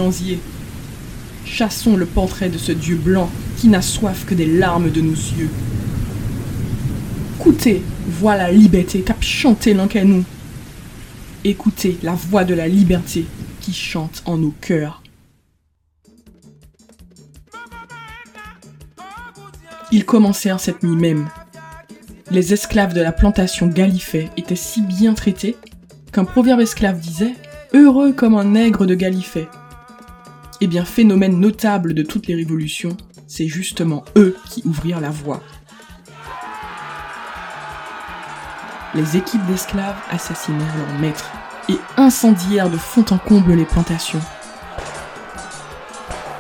Chassons 1.45 1.97
le 1.97 2.07
portrait 2.07 2.51
de 2.51 2.59
ce 2.59 2.71
Dieu 2.71 2.95
blanc 2.95 3.29
qui 3.57 3.67
n'a 3.67 3.83
soif 3.83 4.25
que 4.25 4.35
des 4.37 4.47
larmes 4.47 4.93
de 4.93 5.01
nos 5.01 5.11
yeux. 5.11 5.51
Écoutez, 7.51 7.83
voix 8.07 8.37
la 8.37 8.53
liberté 8.53 9.01
cap 9.01 9.21
chanter 9.25 9.75
nous. 9.75 10.25
Écoutez 11.43 11.99
la 12.05 12.15
voix 12.15 12.45
de 12.45 12.55
la 12.55 12.69
liberté 12.69 13.25
qui 13.61 13.73
chante 13.73 14.23
en 14.25 14.39
nos 14.39 14.55
cœurs. 14.61 15.03
Ils 19.91 20.05
commencèrent 20.05 20.61
cette 20.61 20.85
nuit 20.85 20.95
même. 20.95 21.29
Les 22.31 22.53
esclaves 22.53 22.95
de 22.95 23.01
la 23.01 23.11
plantation 23.11 23.67
Galifet 23.67 24.31
étaient 24.37 24.55
si 24.55 24.83
bien 24.83 25.15
traités 25.15 25.57
qu'un 26.13 26.25
proverbe 26.25 26.61
esclave 26.61 27.01
disait 27.01 27.35
Heureux 27.75 28.13
comme 28.13 28.37
un 28.37 28.45
nègre 28.45 28.87
de 28.87 28.95
Galifet. 28.95 29.49
Eh 30.61 30.69
bien, 30.69 30.85
phénomène 30.85 31.41
notable 31.41 31.95
de 31.95 32.05
toutes 32.05 32.29
les 32.29 32.37
révolutions, 32.37 32.97
c'est 33.27 33.49
justement 33.49 34.05
eux 34.17 34.37
qui 34.49 34.63
ouvrirent 34.65 35.01
la 35.01 35.11
voie. 35.11 35.43
Les 38.95 39.17
équipes 39.17 39.47
d'esclaves 39.47 39.97
assassinèrent 40.11 40.77
leurs 40.77 40.99
maîtres 40.99 41.31
et 41.69 41.79
incendièrent 41.97 42.71
de 42.71 42.77
fond 42.77 43.05
en 43.11 43.19
comble 43.19 43.55
les 43.55 43.65
plantations. 43.65 44.21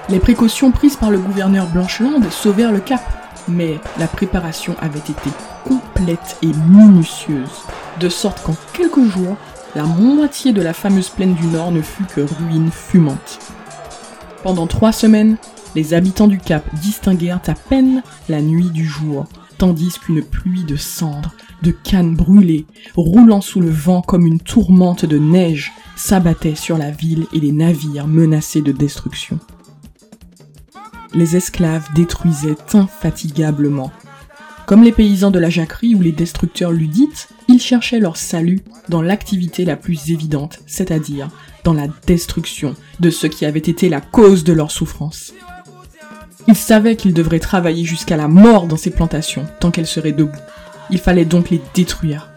Les 0.09 0.19
précautions 0.19 0.73
prises 0.73 0.97
par 0.97 1.12
le 1.12 1.19
gouverneur 1.19 1.69
Blancheland 1.69 2.28
sauvèrent 2.30 2.73
le 2.73 2.80
cap, 2.80 3.02
mais 3.47 3.78
la 3.99 4.09
préparation 4.09 4.75
avait 4.80 4.99
été 4.99 5.30
complète 5.64 6.38
et 6.42 6.52
minutieuse, 6.69 7.62
de 8.00 8.09
sorte 8.09 8.42
qu'en 8.42 8.57
quelques 8.73 9.04
jours, 9.04 9.37
la 9.76 9.85
moitié 9.85 10.52
de 10.52 10.62
la 10.62 10.73
fameuse 10.73 11.11
plaine 11.11 11.35
du 11.35 11.47
Nord 11.47 11.71
ne 11.71 11.83
fut 11.83 12.04
que 12.04 12.23
ruine 12.23 12.73
fumante. 12.73 13.38
Pendant 14.42 14.66
trois 14.66 14.90
semaines, 14.90 15.37
les 15.76 15.95
habitants 15.95 16.26
du 16.26 16.38
Cap 16.38 16.64
distinguèrent 16.75 17.42
à 17.47 17.54
peine 17.54 18.02
la 18.28 18.42
nuit 18.42 18.71
du 18.71 18.85
jour, 18.85 19.26
tandis 19.59 19.97
qu'une 20.00 20.25
pluie 20.25 20.64
de 20.64 20.76
cendres, 20.76 21.33
de 21.62 21.71
cannes 21.71 22.14
brûlées, 22.14 22.67
roulant 22.97 23.40
sous 23.40 23.61
le 23.61 23.71
vent 23.71 24.02
comme 24.02 24.26
une 24.26 24.40
tourmente 24.40 25.05
de 25.05 25.19
neige, 25.19 25.73
s'abattait 25.97 26.55
sur 26.55 26.79
la 26.79 26.90
ville 26.90 27.26
et 27.33 27.40
les 27.40 27.52
navires 27.52 28.07
menacés 28.07 28.62
de 28.62 28.73
destruction. 28.73 29.38
Les 31.12 31.37
esclaves 31.37 31.88
détruisaient 31.95 32.57
infatigablement. 32.73 33.90
Comme 34.67 34.85
les 34.85 34.93
paysans 34.93 35.33
de 35.33 35.40
la 35.40 35.50
jacquerie 35.50 35.97
ou 35.97 36.00
les 36.00 36.12
destructeurs 36.12 36.71
ludites, 36.71 37.29
ils 37.49 37.61
cherchaient 37.61 37.99
leur 37.99 38.17
salut 38.17 38.61
dans 38.88 39.02
l'activité 39.02 39.64
la 39.64 39.76
plus 39.76 40.12
évidente, 40.12 40.61
c'est-à-dire 40.67 41.29
dans 41.64 41.73
la 41.73 41.88
destruction 42.07 42.76
de 43.00 43.11
ce 43.11 43.26
qui 43.26 43.45
avait 43.45 43.59
été 43.59 43.88
la 43.88 44.00
cause 44.00 44.45
de 44.45 44.52
leur 44.52 44.71
souffrance. 44.71 45.35
Ils 46.47 46.57
savaient 46.57 46.97
qu'ils 46.97 47.14
devraient 47.14 47.40
travailler 47.40 47.85
jusqu'à 47.85 48.17
la 48.17 48.29
mort 48.29 48.67
dans 48.67 48.76
ces 48.76 48.90
plantations, 48.90 49.47
tant 49.59 49.71
qu'elles 49.71 49.87
seraient 49.87 50.12
debout. 50.12 50.38
Il 50.90 50.99
fallait 50.99 51.25
donc 51.25 51.50
les 51.50 51.61
détruire. 51.75 52.30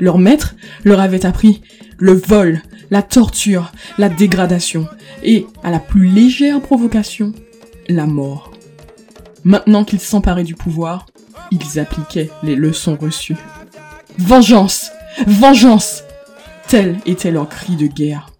Leur 0.00 0.18
maître 0.18 0.54
leur 0.84 1.00
avait 1.00 1.26
appris 1.26 1.62
le 1.98 2.12
vol, 2.12 2.62
la 2.90 3.02
torture, 3.02 3.72
la 3.98 4.08
dégradation, 4.08 4.86
et, 5.22 5.46
à 5.62 5.70
la 5.70 5.80
plus 5.80 6.06
légère 6.06 6.60
provocation, 6.60 7.32
la 7.88 8.06
mort. 8.06 8.52
Maintenant 9.44 9.84
qu'ils 9.84 10.00
s'emparaient 10.00 10.44
du 10.44 10.54
pouvoir, 10.54 11.06
ils 11.50 11.78
appliquaient 11.78 12.30
les 12.42 12.54
leçons 12.54 12.96
reçues. 13.00 13.36
Vengeance 14.18 14.90
Vengeance 15.26 16.04
Tel 16.68 16.98
était 17.06 17.30
leur 17.30 17.48
cri 17.48 17.76
de 17.76 17.86
guerre. 17.86 18.30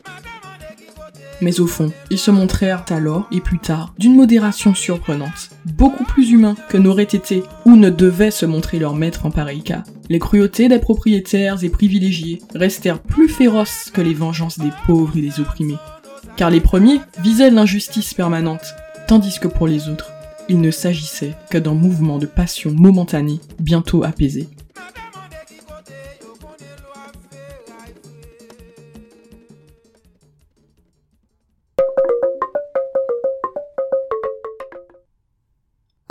Mais 1.41 1.61
au 1.61 1.67
fond, 1.67 1.93
ils 2.11 2.19
se 2.19 2.31
montrèrent 2.31 2.85
alors 2.91 3.29
et 3.31 3.41
plus 3.41 3.59
tard 3.59 3.95
d'une 3.99 4.17
modération 4.17 4.75
surprenante, 4.75 5.51
beaucoup 5.65 6.05
plus 6.05 6.31
humains 6.31 6.57
que 6.69 6.77
n'auraient 6.77 7.05
été 7.05 7.45
ou 7.65 7.77
ne 7.77 7.91
devaient 7.91 8.31
se 8.31 8.47
montrer 8.47 8.79
leurs 8.79 8.95
maîtres 8.95 9.27
en 9.27 9.31
pareil 9.31 9.63
cas. 9.63 9.85
Les 10.09 10.19
cruautés 10.19 10.69
des 10.69 10.79
propriétaires 10.79 11.63
et 11.63 11.69
privilégiés 11.69 12.41
restèrent 12.55 13.01
plus 13.01 13.29
féroces 13.29 13.91
que 13.93 14.01
les 14.01 14.15
vengeances 14.15 14.59
des 14.59 14.73
pauvres 14.87 15.17
et 15.17 15.21
des 15.21 15.41
opprimés. 15.41 15.77
Car 16.37 16.51
les 16.51 16.61
premiers 16.61 17.01
visaient 17.21 17.51
l'injustice 17.51 18.15
permanente, 18.15 18.75
tandis 19.07 19.39
que 19.39 19.49
pour 19.49 19.67
les 19.67 19.89
autres, 19.89 20.11
il 20.49 20.61
ne 20.61 20.71
s'agissait 20.71 21.35
que 21.51 21.59
d'un 21.59 21.75
mouvement 21.75 22.19
de 22.19 22.27
passion 22.27 22.73
momentané, 22.73 23.39
bientôt 23.61 24.03
apaisé. 24.03 24.49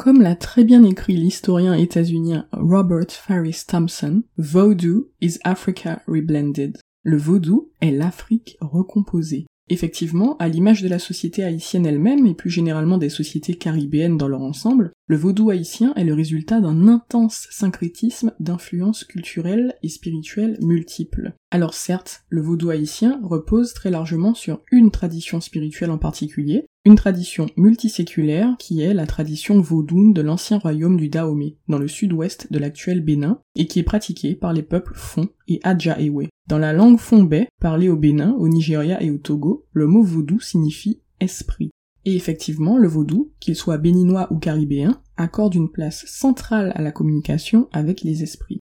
Comme 0.08 0.22
l'a 0.22 0.38
très 0.38 0.64
bien 0.64 0.86
écrit 0.86 1.18
l'historien 1.18 1.74
états-unien 1.74 2.48
Robert 2.54 3.12
Farris 3.12 3.64
Thompson, 3.68 4.24
Voodoo 4.38 5.10
is 5.20 5.38
Africa 5.44 6.02
reblended. 6.08 6.78
Le 7.04 7.18
vaudou 7.18 7.72
est 7.82 7.92
l'Afrique 7.92 8.56
recomposée. 8.62 9.48
Effectivement, 9.70 10.38
à 10.38 10.48
l'image 10.48 10.82
de 10.82 10.88
la 10.88 10.98
société 10.98 11.44
haïtienne 11.44 11.86
elle-même 11.86 12.26
et 12.26 12.36
plus 12.36 12.50
généralement 12.50 12.98
des 12.98 13.10
sociétés 13.10 13.56
caribéennes 13.56 14.18
dans 14.18 14.30
leur 14.30 14.42
ensemble, 14.44 14.94
le 15.08 15.18
vaudou 15.18 15.50
haïtien 15.50 15.94
est 15.96 16.06
le 16.06 16.14
résultat 16.14 16.62
d'un 16.62 16.88
intense 16.88 17.48
syncrétisme 17.52 18.32
d'influences 18.40 19.04
culturelles 19.04 19.76
et 19.84 19.90
spirituelles 19.90 20.58
multiples. 20.62 21.34
Alors 21.52 21.74
certes, 21.74 22.24
le 22.30 22.42
vaudou 22.42 22.70
haïtien 22.70 23.20
repose 23.24 23.74
très 23.74 23.92
largement 23.92 24.34
sur 24.34 24.62
une 24.72 24.90
tradition 24.90 25.42
spirituelle 25.42 25.92
en 25.92 25.98
particulier, 25.98 26.65
une 26.88 26.95
tradition 26.95 27.47
multiséculaire 27.58 28.56
qui 28.58 28.80
est 28.80 28.93
la 28.93 29.06
tradition 29.06 29.60
vaudoune 29.60 30.13
de 30.13 30.21
l'ancien 30.21 30.58
royaume 30.58 30.95
du 30.95 31.10
Dahomey, 31.10 31.58
dans 31.67 31.80
le 31.80 31.89
sud-ouest 31.89 32.47
de 32.50 32.58
l'actuel 32.60 33.02
Bénin, 33.02 33.41
et 33.56 33.67
qui 33.67 33.80
est 33.80 33.84
pratiquée 33.84 34.36
par 34.36 34.54
les 34.54 34.63
peuples 34.63 34.93
Fon 34.95 35.28
et 35.50 35.60
Adja-Ewe. 35.63 36.30
Dans 36.47 36.58
la 36.58 36.71
langue 36.71 36.97
Fonbé, 36.97 37.50
parlée 37.60 37.89
au 37.89 37.97
Bénin, 37.97 38.32
au 38.39 38.47
Nigeria 38.47 39.04
et 39.04 39.12
au 39.12 39.17
Togo, 39.17 39.65
le 39.73 39.86
mot 39.86 40.02
vaudou 40.02 40.39
signifie 40.39 41.02
esprit. 41.19 41.71
Et 42.06 42.15
effectivement, 42.15 42.78
le 42.78 42.88
vaudou, 42.88 43.34
qu'il 43.41 43.58
soit 43.58 43.78
béninois 43.78 44.32
ou 44.32 44.38
caribéen, 44.38 45.02
accorde 45.17 45.56
une 45.56 45.69
place 45.69 46.06
centrale 46.06 46.71
à 46.76 46.82
la 46.82 46.93
communication 46.93 47.67
avec 47.73 48.02
les 48.02 48.23
esprits. 48.23 48.62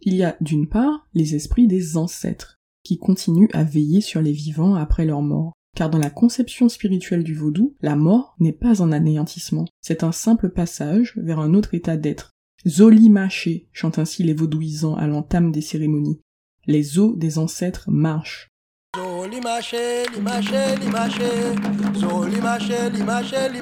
Il 0.00 0.14
y 0.14 0.24
a 0.24 0.38
d'une 0.40 0.70
part 0.70 1.06
les 1.12 1.34
esprits 1.34 1.66
des 1.66 1.98
ancêtres, 1.98 2.56
qui 2.82 2.96
continuent 2.96 3.50
à 3.52 3.62
veiller 3.62 4.00
sur 4.00 4.22
les 4.22 4.32
vivants 4.32 4.74
après 4.74 5.04
leur 5.04 5.20
mort 5.20 5.52
car 5.76 5.90
dans 5.90 5.98
la 5.98 6.10
conception 6.10 6.68
spirituelle 6.68 7.24
du 7.24 7.34
vaudou, 7.34 7.74
la 7.80 7.96
mort 7.96 8.34
n'est 8.38 8.52
pas 8.52 8.82
un 8.82 8.92
anéantissement, 8.92 9.66
c'est 9.80 10.04
un 10.04 10.12
simple 10.12 10.50
passage 10.50 11.14
vers 11.16 11.38
un 11.38 11.54
autre 11.54 11.74
état 11.74 11.96
d'être. 11.96 12.32
Zoli 12.66 13.08
Maché 13.08 13.68
chantent 13.72 13.98
ainsi 13.98 14.22
les 14.22 14.34
vaudouisants 14.34 14.94
à 14.94 15.06
l'entame 15.06 15.50
des 15.50 15.62
cérémonies. 15.62 16.20
Les 16.66 16.98
os 16.98 17.16
des 17.16 17.38
ancêtres 17.38 17.90
marchent. 17.90 18.48
Zoli 18.94 19.40
maché, 19.40 20.04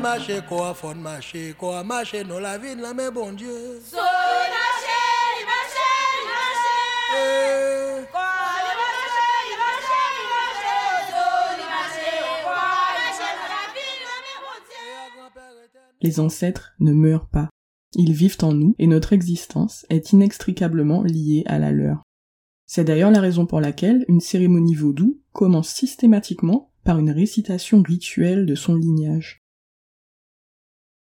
maché. 0.00 0.42
Quoi 0.48 0.74
fond 0.74 0.96
maché, 0.96 1.54
quoi 1.56 1.84
maché, 1.84 2.24
non 2.24 2.40
la 2.40 2.58
vie 2.58 2.74
de 2.74 2.82
la 2.82 2.92
main, 2.92 3.10
bon 3.12 3.32
Dieu. 3.32 3.80
Zoli 3.88 4.79
les 16.00 16.20
ancêtres 16.20 16.72
ne 16.80 16.92
meurent 16.92 17.28
pas. 17.28 17.50
Ils 17.94 18.12
vivent 18.12 18.38
en 18.42 18.52
nous 18.52 18.74
et 18.78 18.86
notre 18.86 19.12
existence 19.12 19.84
est 19.90 20.12
inextricablement 20.12 21.02
liée 21.02 21.42
à 21.46 21.58
la 21.58 21.72
leur. 21.72 22.02
C'est 22.66 22.84
d'ailleurs 22.84 23.10
la 23.10 23.20
raison 23.20 23.46
pour 23.46 23.60
laquelle 23.60 24.04
une 24.08 24.20
cérémonie 24.20 24.76
vaudou 24.76 25.20
commence 25.32 25.70
systématiquement 25.70 26.72
par 26.84 26.98
une 26.98 27.10
récitation 27.10 27.82
rituelle 27.82 28.46
de 28.46 28.54
son 28.54 28.76
lignage. 28.76 29.40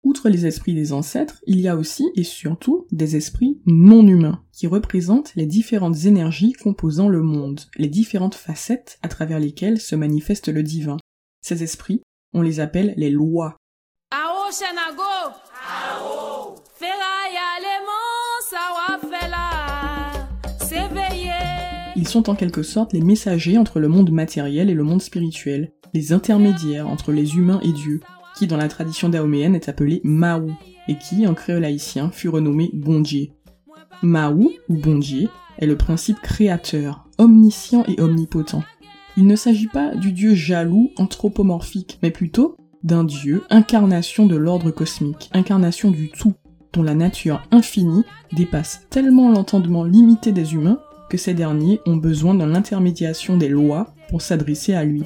Outre 0.03 0.29
les 0.29 0.45
esprits 0.45 0.73
des 0.73 0.93
ancêtres, 0.93 1.43
il 1.45 1.59
y 1.59 1.67
a 1.67 1.75
aussi 1.75 2.09
et 2.15 2.23
surtout 2.23 2.87
des 2.93 3.17
esprits 3.17 3.59
non 3.65 4.07
humains, 4.07 4.41
qui 4.53 4.65
représentent 4.65 5.35
les 5.35 5.45
différentes 5.45 6.05
énergies 6.05 6.53
composant 6.53 7.09
le 7.09 7.21
monde, 7.21 7.59
les 7.75 7.89
différentes 7.89 8.35
facettes 8.35 8.99
à 9.01 9.09
travers 9.09 9.39
lesquelles 9.39 9.81
se 9.81 9.95
manifeste 9.95 10.47
le 10.47 10.63
divin. 10.63 10.95
Ces 11.41 11.63
esprits, 11.63 12.03
on 12.31 12.41
les 12.41 12.61
appelle 12.61 12.93
les 12.95 13.09
lois, 13.09 13.57
ils 21.97 22.07
sont 22.07 22.29
en 22.29 22.35
quelque 22.35 22.63
sorte 22.63 22.93
les 22.93 23.01
messagers 23.01 23.57
entre 23.57 23.79
le 23.79 23.87
monde 23.87 24.11
matériel 24.11 24.69
et 24.69 24.73
le 24.73 24.83
monde 24.83 25.01
spirituel, 25.01 25.73
les 25.93 26.13
intermédiaires 26.13 26.87
entre 26.87 27.11
les 27.11 27.35
humains 27.35 27.59
et 27.63 27.73
Dieu, 27.73 27.99
qui 28.37 28.47
dans 28.47 28.55
la 28.55 28.69
tradition 28.69 29.09
daoméenne 29.09 29.55
est 29.55 29.67
appelé 29.67 29.99
Maou, 30.03 30.51
et 30.87 30.97
qui, 30.97 31.27
en 31.27 31.33
créole 31.33 31.65
haïtien, 31.65 32.11
fut 32.11 32.29
renommé 32.29 32.69
Bondier. 32.73 33.33
Maou, 34.03 34.51
ou 34.69 34.75
Bondier, 34.75 35.27
est 35.57 35.65
le 35.65 35.75
principe 35.75 36.21
créateur, 36.21 37.09
omniscient 37.17 37.83
et 37.87 37.99
omnipotent. 37.99 38.63
Il 39.17 39.25
ne 39.25 39.35
s'agit 39.35 39.67
pas 39.67 39.95
du 39.95 40.13
dieu 40.13 40.35
jaloux 40.35 40.91
anthropomorphique, 40.95 41.99
mais 42.03 42.11
plutôt 42.11 42.55
d'un 42.83 43.03
dieu, 43.03 43.43
incarnation 43.49 44.25
de 44.25 44.35
l'ordre 44.35 44.71
cosmique, 44.71 45.29
incarnation 45.33 45.91
du 45.91 46.09
tout, 46.09 46.33
dont 46.73 46.83
la 46.83 46.95
nature 46.95 47.41
infinie 47.51 48.03
dépasse 48.33 48.85
tellement 48.89 49.31
l'entendement 49.31 49.83
limité 49.83 50.31
des 50.31 50.53
humains 50.53 50.79
que 51.09 51.17
ces 51.17 51.33
derniers 51.33 51.79
ont 51.85 51.95
besoin 51.95 52.35
de 52.35 52.43
l'intermédiation 52.43 53.37
des 53.37 53.49
lois 53.49 53.93
pour 54.09 54.21
s'adresser 54.21 54.73
à 54.73 54.83
lui. 54.83 55.03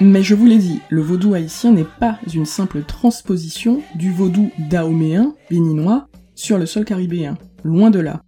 Mais 0.00 0.22
je 0.22 0.34
vous 0.34 0.46
l'ai 0.46 0.58
dit, 0.58 0.80
le 0.90 1.02
vaudou 1.02 1.34
haïtien 1.34 1.72
n'est 1.72 1.84
pas 1.84 2.18
une 2.32 2.46
simple 2.46 2.84
transposition 2.84 3.82
du 3.96 4.12
vaudou 4.12 4.50
dahoméen, 4.70 5.34
béninois, 5.50 6.06
sur 6.34 6.56
le 6.56 6.66
sol 6.66 6.84
caribéen. 6.84 7.36
Loin 7.64 7.90
de 7.90 7.98
là. 7.98 8.22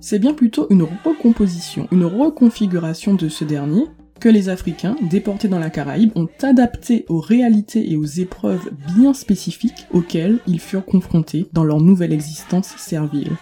C'est 0.00 0.18
bien 0.18 0.34
plutôt 0.34 0.66
une 0.68 0.82
recomposition, 0.82 1.88
une 1.90 2.04
reconfiguration 2.04 3.14
de 3.14 3.30
ce 3.30 3.44
dernier, 3.44 3.86
que 4.24 4.30
les 4.30 4.48
Africains, 4.48 4.96
déportés 5.02 5.48
dans 5.48 5.58
la 5.58 5.68
Caraïbe, 5.68 6.12
ont 6.14 6.30
adapté 6.42 7.04
aux 7.10 7.20
réalités 7.20 7.92
et 7.92 7.98
aux 7.98 8.06
épreuves 8.06 8.70
bien 8.96 9.12
spécifiques 9.12 9.86
auxquelles 9.90 10.38
ils 10.46 10.60
furent 10.60 10.86
confrontés 10.86 11.46
dans 11.52 11.62
leur 11.62 11.82
nouvelle 11.82 12.14
existence 12.14 12.68
servile. 12.78 13.32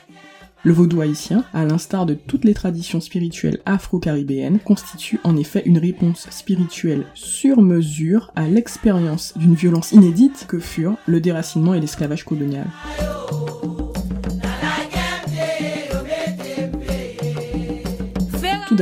Le 0.65 0.73
vaudou 0.73 1.01
haïtien, 1.01 1.45
à 1.55 1.65
l'instar 1.65 2.05
de 2.05 2.15
toutes 2.15 2.45
les 2.45 2.53
traditions 2.53 3.01
spirituelles 3.01 3.61
afro-caribéennes, 3.65 4.59
constitue 4.59 5.21
en 5.23 5.37
effet 5.37 5.63
une 5.67 5.79
réponse 5.79 6.29
spirituelle 6.31 7.07
sur 7.15 7.63
mesure 7.63 8.33
à 8.35 8.49
l'expérience 8.49 9.35
d'une 9.39 9.55
violence 9.55 9.93
inédite 9.93 10.47
que 10.49 10.59
furent 10.59 10.97
le 11.07 11.21
déracinement 11.21 11.75
et 11.75 11.81
l'esclavage 11.81 12.25
colonial. 12.25 12.67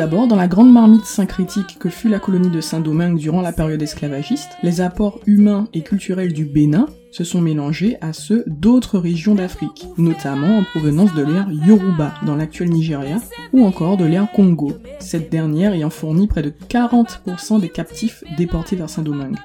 D'abord, 0.01 0.27
dans 0.27 0.37
la 0.37 0.49
grande 0.49 0.73
marmite 0.73 1.05
syncrétique 1.05 1.79
que 1.79 1.91
fut 1.91 2.09
la 2.09 2.19
colonie 2.19 2.49
de 2.49 2.63
Saint-Domingue 2.63 3.19
durant 3.19 3.43
la 3.43 3.53
période 3.53 3.83
esclavagiste, 3.83 4.49
les 4.63 4.81
apports 4.81 5.21
humains 5.27 5.69
et 5.75 5.83
culturels 5.83 6.33
du 6.33 6.47
Bénin 6.47 6.87
se 7.11 7.23
sont 7.23 7.43
mélangés 7.43 7.99
à 8.01 8.15
ceux 8.15 8.43
d'autres 8.47 8.99
régions 8.99 9.35
d'Afrique, 9.35 9.87
notamment 9.99 10.57
en 10.61 10.65
provenance 10.65 11.13
de 11.13 11.23
l'ère 11.23 11.51
Yoruba 11.53 12.15
dans 12.25 12.35
l'actuel 12.35 12.71
Nigeria, 12.71 13.19
ou 13.53 13.63
encore 13.67 13.99
de 13.99 14.07
l'ère 14.07 14.33
Congo, 14.33 14.73
cette 15.01 15.31
dernière 15.31 15.75
ayant 15.75 15.91
fourni 15.91 16.29
près 16.29 16.41
de 16.41 16.55
40% 16.71 17.61
des 17.61 17.69
captifs 17.69 18.25
déportés 18.39 18.77
vers 18.77 18.89
Saint-Domingue. 18.89 19.37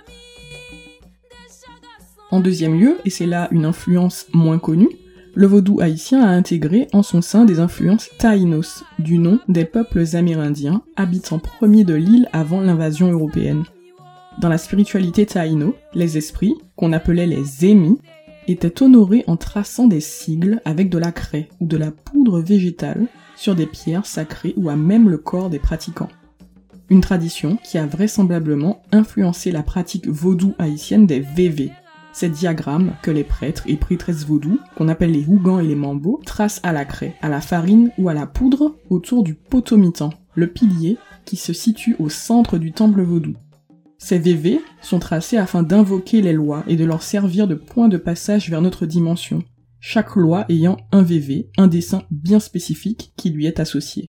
En 2.32 2.40
deuxième 2.40 2.80
lieu, 2.80 2.98
et 3.04 3.10
c'est 3.10 3.26
là 3.26 3.50
une 3.52 3.66
influence 3.66 4.28
moins 4.32 4.60
connue, 4.60 4.88
le 5.36 5.48
vaudou 5.48 5.82
haïtien 5.82 6.24
a 6.24 6.30
intégré 6.30 6.88
en 6.94 7.04
son 7.04 7.22
sein 7.22 7.44
des 7.44 7.60
influences 7.60 8.10
taïnos, 8.18 8.84
du 9.00 9.18
nom 9.18 9.40
des 9.50 9.66
peuples 9.66 10.04
amérindiens, 10.14 10.82
habitants 10.96 11.40
premiers 11.40 11.84
de 11.84 11.94
l'île 11.94 12.30
avant 12.32 12.62
l'invasion 12.62 13.12
européenne. 13.12 13.64
Dans 14.40 14.50
la 14.50 14.58
spiritualité 14.58 15.26
taïno, 15.26 15.76
les 15.94 16.18
esprits, 16.18 16.56
qu'on 16.78 16.94
appelait 16.94 17.28
les 17.28 17.66
émis, 17.66 18.00
étaient 18.48 18.82
honorés 18.82 19.24
en 19.28 19.36
traçant 19.36 19.88
des 19.88 20.00
sigles 20.00 20.62
avec 20.66 20.90
de 20.90 20.98
la 20.98 21.12
craie 21.12 21.50
ou 21.60 21.68
de 21.68 21.78
la 21.78 21.92
poudre 21.92 22.40
végétale 22.40 23.08
sur 23.36 23.56
des 23.56 23.66
pierres 23.66 24.06
sacrées 24.06 24.54
ou 24.56 24.70
à 24.70 24.78
même 24.78 25.10
le 25.10 25.18
corps 25.18 25.50
des 25.50 25.60
pratiquants. 25.60 26.10
Une 26.90 27.02
tradition 27.02 27.58
qui 27.64 27.78
a 27.78 27.86
vraisemblablement 27.86 28.84
influencé 28.92 29.52
la 29.52 29.64
pratique 29.64 30.08
vaudou 30.08 30.54
haïtienne 30.60 31.08
des 31.08 31.20
VV, 31.20 31.72
ces 32.16 32.30
diagrammes 32.30 32.96
que 33.04 33.12
les 33.12 33.26
prêtres 33.26 33.64
et 33.68 33.76
prêtresses 33.76 34.26
vaudou, 34.26 34.58
qu'on 34.78 34.88
appelle 34.88 35.12
les 35.12 35.28
hougans 35.28 35.60
et 35.60 35.68
les 35.68 35.76
mambos, 35.76 36.22
tracent 36.26 36.62
à 36.64 36.72
la 36.72 36.86
craie, 36.86 37.14
à 37.22 37.28
la 37.28 37.42
farine 37.42 37.92
ou 37.98 38.08
à 38.08 38.14
la 38.14 38.26
poudre 38.26 38.78
autour 38.90 39.22
du 39.22 39.34
potomitan, 39.36 40.12
le 40.34 40.48
pilier 40.48 40.98
qui 41.26 41.36
se 41.36 41.52
situe 41.52 41.98
au 42.00 42.08
centre 42.08 42.58
du 42.58 42.72
temple 42.72 43.02
vaudou. 43.02 43.34
Ces 43.98 44.18
VV 44.18 44.62
sont 44.82 45.00
tracés 45.00 45.36
afin 45.36 45.62
d'invoquer 45.62 46.22
les 46.22 46.32
lois 46.32 46.64
et 46.68 46.78
de 46.78 46.86
leur 46.86 47.04
servir 47.04 47.50
de 47.50 47.56
point 47.56 47.90
de 47.90 47.98
passage 47.98 48.50
vers 48.50 48.62
notre 48.62 48.86
dimension, 48.86 49.44
chaque 49.82 50.16
loi 50.16 50.46
ayant 50.48 50.78
un 50.94 51.02
VV, 51.02 51.50
un 51.58 51.68
dessin 51.68 52.04
bien 52.12 52.40
spécifique 52.40 53.12
qui 53.18 53.30
lui 53.30 53.46
est 53.46 53.60
associé. 53.60 54.08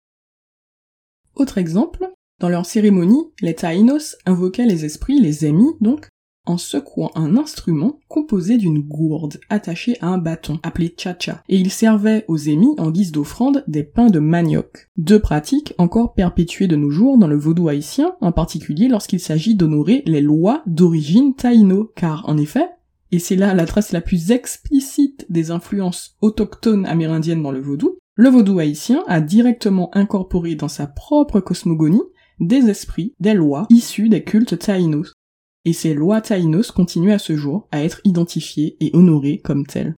Autre 1.36 1.56
exemple, 1.56 2.10
dans 2.38 2.50
leur 2.50 2.66
cérémonie, 2.66 3.30
les 3.40 3.54
Taïnos 3.54 4.16
invoquaient 4.26 4.66
les 4.66 4.84
esprits, 4.84 5.20
les 5.20 5.46
amis 5.46 5.72
donc, 5.80 6.08
en 6.46 6.58
secouant 6.58 7.10
un 7.14 7.36
instrument 7.36 8.00
composé 8.08 8.56
d'une 8.56 8.80
gourde 8.80 9.40
attachée 9.48 9.96
à 10.00 10.08
un 10.08 10.18
bâton 10.18 10.58
appelé 10.62 10.94
cha-cha, 10.96 11.42
et 11.48 11.56
il 11.56 11.70
servait 11.70 12.24
aux 12.28 12.36
émis 12.36 12.74
en 12.78 12.90
guise 12.90 13.12
d'offrande 13.12 13.64
des 13.66 13.82
pains 13.82 14.10
de 14.10 14.18
manioc. 14.18 14.88
Deux 14.96 15.20
pratiques 15.20 15.74
encore 15.78 16.14
perpétuées 16.14 16.66
de 16.66 16.76
nos 16.76 16.90
jours 16.90 17.18
dans 17.18 17.28
le 17.28 17.36
vaudou 17.36 17.68
haïtien, 17.68 18.14
en 18.20 18.32
particulier 18.32 18.88
lorsqu'il 18.88 19.20
s'agit 19.20 19.54
d'honorer 19.54 20.02
les 20.06 20.20
lois 20.20 20.62
d'origine 20.66 21.34
taïno, 21.34 21.92
car 21.96 22.28
en 22.28 22.36
effet, 22.36 22.68
et 23.12 23.18
c'est 23.18 23.36
là 23.36 23.54
la 23.54 23.66
trace 23.66 23.92
la 23.92 24.00
plus 24.00 24.32
explicite 24.32 25.26
des 25.30 25.50
influences 25.50 26.16
autochtones 26.20 26.86
amérindiennes 26.86 27.42
dans 27.42 27.52
le 27.52 27.60
vaudou, 27.60 27.96
le 28.16 28.28
vaudou 28.28 28.58
haïtien 28.58 29.02
a 29.06 29.20
directement 29.20 29.90
incorporé 29.96 30.54
dans 30.54 30.68
sa 30.68 30.86
propre 30.86 31.40
cosmogonie 31.40 32.02
des 32.40 32.68
esprits, 32.68 33.14
des 33.20 33.34
lois 33.34 33.66
issus 33.70 34.08
des 34.08 34.24
cultes 34.24 34.58
taïnos, 34.58 35.12
et 35.64 35.72
ces 35.72 35.94
lois 35.94 36.20
taïnos 36.20 36.70
continuent 36.70 37.12
à 37.12 37.18
ce 37.18 37.36
jour 37.36 37.68
à 37.72 37.82
être 37.82 38.00
identifiées 38.04 38.76
et 38.80 38.90
honorées 38.92 39.38
comme 39.38 39.66
telles. 39.66 39.94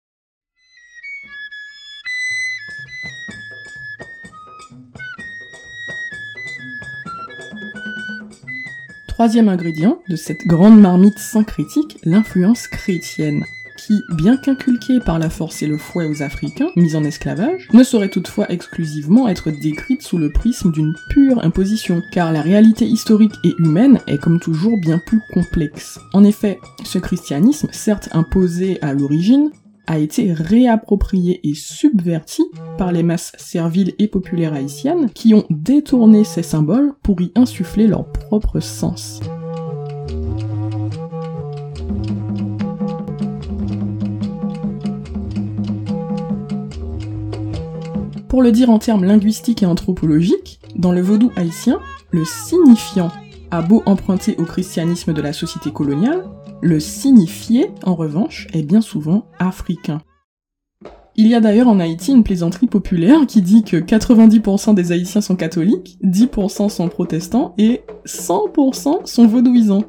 Troisième 9.07 9.47
ingrédient 9.47 9.99
de 10.09 10.17
cette 10.17 10.45
grande 10.45 10.79
marmite 10.79 11.19
syncrétique, 11.19 11.97
l'influence 12.03 12.67
chrétienne 12.67 13.45
qui, 13.85 14.03
bien 14.09 14.37
qu'inculquée 14.37 14.99
par 14.99 15.19
la 15.19 15.29
force 15.29 15.61
et 15.61 15.67
le 15.67 15.77
fouet 15.77 16.07
aux 16.07 16.23
Africains, 16.23 16.69
mis 16.75 16.95
en 16.95 17.03
esclavage, 17.03 17.67
ne 17.73 17.83
saurait 17.83 18.09
toutefois 18.09 18.51
exclusivement 18.51 19.27
être 19.27 19.51
décrite 19.51 20.01
sous 20.01 20.17
le 20.17 20.31
prisme 20.31 20.71
d'une 20.71 20.95
pure 21.09 21.43
imposition, 21.43 22.01
car 22.11 22.31
la 22.31 22.41
réalité 22.41 22.85
historique 22.85 23.35
et 23.43 23.53
humaine 23.59 23.99
est 24.07 24.17
comme 24.17 24.39
toujours 24.39 24.79
bien 24.79 24.99
plus 25.05 25.21
complexe. 25.33 25.99
En 26.13 26.23
effet, 26.23 26.59
ce 26.83 26.97
christianisme, 26.97 27.67
certes 27.71 28.09
imposé 28.13 28.81
à 28.81 28.93
l'origine, 28.93 29.51
a 29.87 29.99
été 29.99 30.33
réapproprié 30.33 31.47
et 31.47 31.53
subverti 31.53 32.43
par 32.77 32.91
les 32.91 33.03
masses 33.03 33.33
serviles 33.37 33.93
et 33.99 34.07
populaires 34.07 34.53
haïtiennes 34.53 35.09
qui 35.11 35.33
ont 35.33 35.45
détourné 35.49 36.23
ces 36.23 36.43
symboles 36.43 36.93
pour 37.03 37.21
y 37.21 37.31
insuffler 37.35 37.85
leur 37.85 38.11
propre 38.11 38.59
sens. 38.59 39.19
Pour 48.35 48.43
le 48.43 48.51
dire 48.51 48.69
en 48.69 48.79
termes 48.79 49.05
linguistiques 49.05 49.63
et 49.63 49.65
anthropologiques, 49.65 50.59
dans 50.75 50.91
le 50.91 50.99
vaudou 50.99 51.31
haïtien, 51.37 51.79
le 52.11 52.25
signifiant 52.25 53.09
a 53.49 53.61
beau 53.61 53.81
emprunter 53.85 54.35
au 54.37 54.43
christianisme 54.43 55.13
de 55.13 55.21
la 55.21 55.31
société 55.31 55.71
coloniale, 55.71 56.25
le 56.61 56.81
signifié, 56.81 57.71
en 57.85 57.95
revanche, 57.95 58.47
est 58.51 58.63
bien 58.63 58.81
souvent 58.81 59.27
africain. 59.39 60.01
Il 61.15 61.27
y 61.27 61.33
a 61.33 61.39
d'ailleurs 61.39 61.69
en 61.69 61.79
Haïti 61.79 62.11
une 62.11 62.25
plaisanterie 62.25 62.67
populaire 62.67 63.25
qui 63.25 63.41
dit 63.41 63.63
que 63.63 63.77
90% 63.77 64.75
des 64.75 64.91
Haïtiens 64.91 65.21
sont 65.21 65.37
catholiques, 65.37 65.97
10% 66.03 66.67
sont 66.67 66.89
protestants 66.89 67.55
et 67.57 67.83
100% 68.05 69.05
sont 69.05 69.27
vaudouisants. 69.27 69.85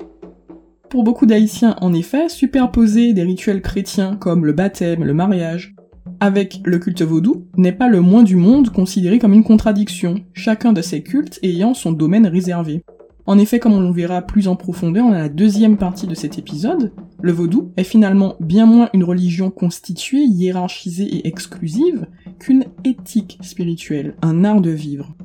Pour 0.89 1.03
beaucoup 1.03 1.27
d'Haïtiens, 1.27 1.75
en 1.81 1.93
effet, 1.93 2.29
superposer 2.29 3.13
des 3.13 3.25
rituels 3.25 3.61
chrétiens 3.61 4.15
comme 4.15 4.47
le 4.47 4.53
baptême, 4.53 5.03
le 5.03 5.15
mariage, 5.15 5.76
avec 6.21 6.61
le 6.65 6.79
culte 6.79 7.03
vaudou 7.03 7.47
n'est 7.57 7.73
pas 7.73 7.89
le 7.89 8.01
moins 8.01 8.23
du 8.23 8.37
monde 8.37 8.71
considéré 8.71 9.19
comme 9.19 9.33
une 9.33 9.45
contradiction, 9.45 10.17
chacun 10.33 10.73
de 10.73 10.83
ces 10.83 11.03
cultes 11.03 11.39
ayant 11.43 11.75
son 11.75 11.93
domaine 11.93 12.27
réservé. 12.27 12.83
En 13.27 13.39
effet, 13.39 13.59
comme 13.59 13.73
on 13.73 13.81
le 13.81 13.93
verra 13.93 14.23
plus 14.23 14.47
en 14.47 14.55
profondeur 14.55 15.07
dans 15.07 15.15
la 15.15 15.29
deuxième 15.29 15.77
partie 15.77 16.07
de 16.07 16.15
cet 16.15 16.39
épisode, 16.39 16.93
le 17.21 17.33
vaudou 17.33 17.73
est 17.77 17.85
finalement 17.85 18.37
bien 18.39 18.67
moins 18.67 18.89
une 18.95 19.03
religion 19.03 19.51
constituée, 19.51 20.23
hiérarchisée 20.23 21.05
et 21.05 21.27
exclusive 21.27 22.07
qu'une 22.39 22.65
éthique 22.85 23.39
spirituelle, 23.43 24.15
un 24.23 24.45
art 24.45 24.61
de 24.61 24.71
vivre. 24.71 25.17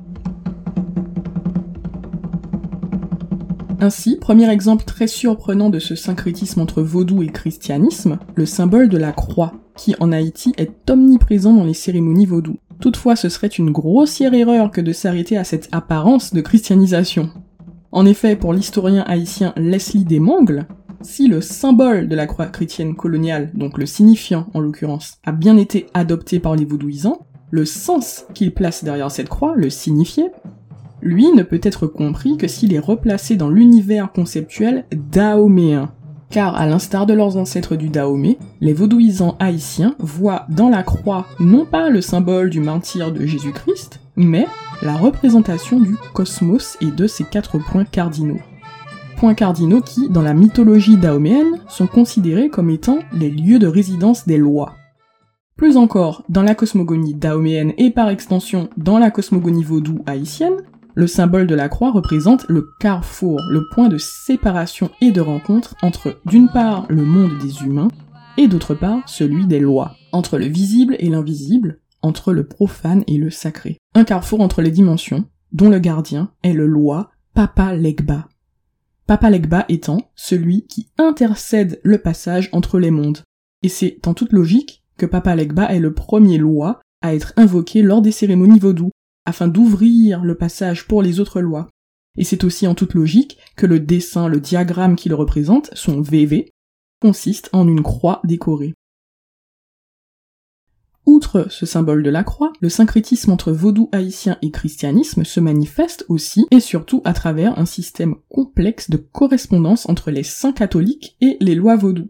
Ainsi, 3.78 4.16
premier 4.16 4.48
exemple 4.50 4.84
très 4.84 5.08
surprenant 5.08 5.68
de 5.68 5.78
ce 5.78 5.94
syncrétisme 5.94 6.60
entre 6.60 6.82
vaudou 6.82 7.22
et 7.22 7.28
christianisme, 7.28 8.18
le 8.36 8.46
symbole 8.46 8.88
de 8.88 8.96
la 8.96 9.12
croix, 9.12 9.54
qui 9.82 9.96
en 9.98 10.12
Haïti 10.12 10.54
est 10.58 10.88
omniprésent 10.88 11.52
dans 11.52 11.64
les 11.64 11.74
cérémonies 11.74 12.26
vaudou. 12.26 12.56
Toutefois, 12.78 13.16
ce 13.16 13.28
serait 13.28 13.48
une 13.48 13.72
grossière 13.72 14.32
erreur 14.32 14.70
que 14.70 14.80
de 14.80 14.92
s'arrêter 14.92 15.36
à 15.36 15.42
cette 15.42 15.68
apparence 15.72 16.32
de 16.32 16.40
christianisation. 16.40 17.30
En 17.90 18.06
effet, 18.06 18.36
pour 18.36 18.52
l'historien 18.52 19.02
haïtien 19.08 19.52
Leslie 19.56 20.04
Desmangles, 20.04 20.66
si 21.00 21.26
le 21.26 21.40
symbole 21.40 22.06
de 22.06 22.14
la 22.14 22.28
croix 22.28 22.46
chrétienne 22.46 22.94
coloniale, 22.94 23.50
donc 23.54 23.76
le 23.76 23.86
signifiant 23.86 24.46
en 24.54 24.60
l'occurrence, 24.60 25.18
a 25.24 25.32
bien 25.32 25.56
été 25.56 25.86
adopté 25.94 26.38
par 26.38 26.54
les 26.54 26.64
vaudouisants, 26.64 27.26
le 27.50 27.64
sens 27.64 28.24
qu'il 28.34 28.54
place 28.54 28.84
derrière 28.84 29.10
cette 29.10 29.28
croix, 29.28 29.54
le 29.56 29.68
signifié, 29.68 30.26
lui 31.00 31.32
ne 31.32 31.42
peut 31.42 31.60
être 31.60 31.88
compris 31.88 32.36
que 32.36 32.46
s'il 32.46 32.72
est 32.72 32.78
replacé 32.78 33.34
dans 33.34 33.50
l'univers 33.50 34.12
conceptuel 34.12 34.84
dahoméen, 34.92 35.92
car 36.32 36.56
à 36.56 36.66
l'instar 36.66 37.04
de 37.04 37.12
leurs 37.12 37.36
ancêtres 37.36 37.76
du 37.76 37.90
Dahomey, 37.90 38.38
les 38.62 38.72
vaudouisants 38.72 39.36
haïtiens 39.38 39.94
voient 39.98 40.46
dans 40.48 40.70
la 40.70 40.82
croix 40.82 41.26
non 41.38 41.66
pas 41.66 41.90
le 41.90 42.00
symbole 42.00 42.48
du 42.48 42.58
martyr 42.58 43.12
de 43.12 43.26
Jésus-Christ, 43.26 44.00
mais 44.16 44.46
la 44.80 44.96
représentation 44.96 45.78
du 45.78 45.94
cosmos 46.14 46.78
et 46.80 46.90
de 46.90 47.06
ses 47.06 47.24
quatre 47.24 47.58
points 47.58 47.84
cardinaux. 47.84 48.40
Points 49.18 49.34
cardinaux 49.34 49.82
qui, 49.82 50.08
dans 50.08 50.22
la 50.22 50.32
mythologie 50.32 50.96
dahoméenne, 50.96 51.60
sont 51.68 51.86
considérés 51.86 52.48
comme 52.48 52.70
étant 52.70 53.00
les 53.12 53.30
lieux 53.30 53.58
de 53.58 53.66
résidence 53.66 54.26
des 54.26 54.38
lois. 54.38 54.72
Plus 55.56 55.76
encore, 55.76 56.24
dans 56.30 56.42
la 56.42 56.54
cosmogonie 56.54 57.14
dahoméenne 57.14 57.74
et 57.76 57.90
par 57.90 58.08
extension 58.08 58.70
dans 58.78 58.98
la 58.98 59.10
cosmogonie 59.10 59.64
vaudou 59.64 60.02
haïtienne, 60.06 60.56
le 60.94 61.06
symbole 61.06 61.46
de 61.46 61.54
la 61.54 61.68
croix 61.68 61.90
représente 61.90 62.46
le 62.48 62.70
carrefour, 62.78 63.40
le 63.50 63.68
point 63.72 63.88
de 63.88 63.98
séparation 63.98 64.90
et 65.00 65.10
de 65.10 65.20
rencontre 65.20 65.74
entre 65.82 66.20
d'une 66.26 66.48
part 66.48 66.86
le 66.88 67.04
monde 67.04 67.38
des 67.38 67.62
humains 67.62 67.88
et 68.36 68.48
d'autre 68.48 68.74
part 68.74 69.08
celui 69.08 69.46
des 69.46 69.60
lois, 69.60 69.96
entre 70.12 70.38
le 70.38 70.46
visible 70.46 70.96
et 70.98 71.08
l'invisible, 71.08 71.80
entre 72.02 72.32
le 72.32 72.46
profane 72.46 73.04
et 73.06 73.16
le 73.16 73.30
sacré. 73.30 73.78
Un 73.94 74.04
carrefour 74.04 74.40
entre 74.40 74.62
les 74.62 74.70
dimensions, 74.70 75.24
dont 75.52 75.68
le 75.68 75.78
gardien 75.78 76.32
est 76.42 76.54
le 76.54 76.66
loi 76.66 77.10
Papa 77.34 77.74
Legba. 77.74 78.28
Papa 79.06 79.30
Legba 79.30 79.64
étant 79.68 80.10
celui 80.14 80.66
qui 80.66 80.88
intercède 80.98 81.80
le 81.82 81.98
passage 81.98 82.48
entre 82.52 82.78
les 82.78 82.90
mondes. 82.90 83.20
Et 83.62 83.68
c'est 83.68 84.06
en 84.06 84.14
toute 84.14 84.32
logique 84.32 84.82
que 84.96 85.06
Papa 85.06 85.34
Legba 85.34 85.72
est 85.72 85.80
le 85.80 85.92
premier 85.92 86.38
loi 86.38 86.80
à 87.02 87.14
être 87.14 87.32
invoqué 87.36 87.82
lors 87.82 88.00
des 88.00 88.12
cérémonies 88.12 88.60
vaudou, 88.60 88.90
afin 89.24 89.48
d'ouvrir 89.48 90.24
le 90.24 90.34
passage 90.36 90.86
pour 90.86 91.02
les 91.02 91.20
autres 91.20 91.40
lois. 91.40 91.68
Et 92.16 92.24
c'est 92.24 92.44
aussi 92.44 92.66
en 92.66 92.74
toute 92.74 92.94
logique 92.94 93.38
que 93.56 93.66
le 93.66 93.80
dessin, 93.80 94.28
le 94.28 94.40
diagramme 94.40 94.96
qui 94.96 95.08
le 95.08 95.14
représente, 95.14 95.70
son 95.74 96.00
VV, 96.00 96.50
consiste 97.00 97.48
en 97.52 97.66
une 97.66 97.82
croix 97.82 98.20
décorée. 98.24 98.74
Outre 101.04 101.48
ce 101.50 101.66
symbole 101.66 102.04
de 102.04 102.10
la 102.10 102.22
croix, 102.22 102.52
le 102.60 102.68
syncrétisme 102.68 103.32
entre 103.32 103.50
vaudou 103.50 103.88
haïtien 103.90 104.38
et 104.40 104.52
christianisme 104.52 105.24
se 105.24 105.40
manifeste 105.40 106.04
aussi 106.08 106.46
et 106.52 106.60
surtout 106.60 107.02
à 107.04 107.12
travers 107.12 107.58
un 107.58 107.66
système 107.66 108.14
complexe 108.28 108.88
de 108.88 108.98
correspondance 108.98 109.88
entre 109.88 110.12
les 110.12 110.22
saints 110.22 110.52
catholiques 110.52 111.16
et 111.20 111.38
les 111.40 111.56
lois 111.56 111.74
vaudou. 111.74 112.06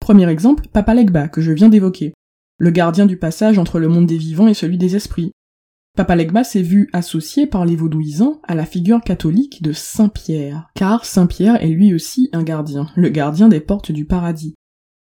Premier 0.00 0.28
exemple, 0.28 0.66
Papa 0.70 0.94
Legba, 0.94 1.28
que 1.28 1.40
je 1.40 1.52
viens 1.52 1.70
d'évoquer, 1.70 2.12
le 2.58 2.70
gardien 2.70 3.06
du 3.06 3.16
passage 3.16 3.58
entre 3.58 3.78
le 3.78 3.88
monde 3.88 4.06
des 4.06 4.18
vivants 4.18 4.48
et 4.48 4.54
celui 4.54 4.76
des 4.76 4.94
esprits. 4.94 5.32
Papa 5.94 6.16
Legba 6.16 6.42
s'est 6.42 6.62
vu 6.62 6.88
associé 6.92 7.46
par 7.46 7.66
les 7.66 7.76
vaudouisants 7.76 8.40
à 8.44 8.54
la 8.54 8.64
figure 8.64 9.02
catholique 9.02 9.62
de 9.62 9.72
Saint 9.72 10.08
Pierre, 10.08 10.70
car 10.74 11.04
Saint 11.04 11.26
Pierre 11.26 11.62
est 11.62 11.68
lui 11.68 11.94
aussi 11.94 12.30
un 12.32 12.42
gardien, 12.42 12.88
le 12.96 13.10
gardien 13.10 13.48
des 13.48 13.60
portes 13.60 13.92
du 13.92 14.06
paradis. 14.06 14.54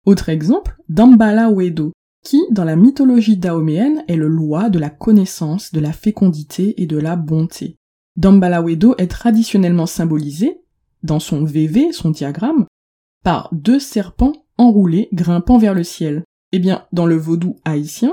Autre 0.05 0.29
exemple, 0.29 0.77
Dambala 0.89 1.51
Wedo, 1.51 1.93
qui, 2.25 2.41
dans 2.51 2.65
la 2.65 2.77
mythologie 2.77 3.37
daoméenne, 3.37 4.05
est 4.09 4.17
le 4.17 4.29
loi 4.29 4.69
de 4.69 4.79
la 4.79 4.91
connaissance, 4.91 5.73
de 5.73 5.81
la 5.81 5.93
fécondité 5.93 6.81
et 6.83 6.87
de 6.87 6.99
la 6.99 7.17
bonté. 7.17 7.77
Dambalawedo 8.17 8.95
est 8.99 9.11
traditionnellement 9.11 9.87
symbolisé, 9.87 10.61
dans 11.03 11.21
son 11.21 11.45
VV, 11.45 11.93
son 11.93 12.11
diagramme, 12.11 12.67
par 13.25 13.49
deux 13.53 13.79
serpents 13.79 14.33
enroulés 14.59 15.09
grimpant 15.13 15.59
vers 15.59 15.75
le 15.75 15.85
ciel. 15.85 16.25
Eh 16.53 16.59
bien, 16.59 16.85
dans 16.93 17.07
le 17.07 17.17
vaudou 17.17 17.57
haïtien, 17.65 18.13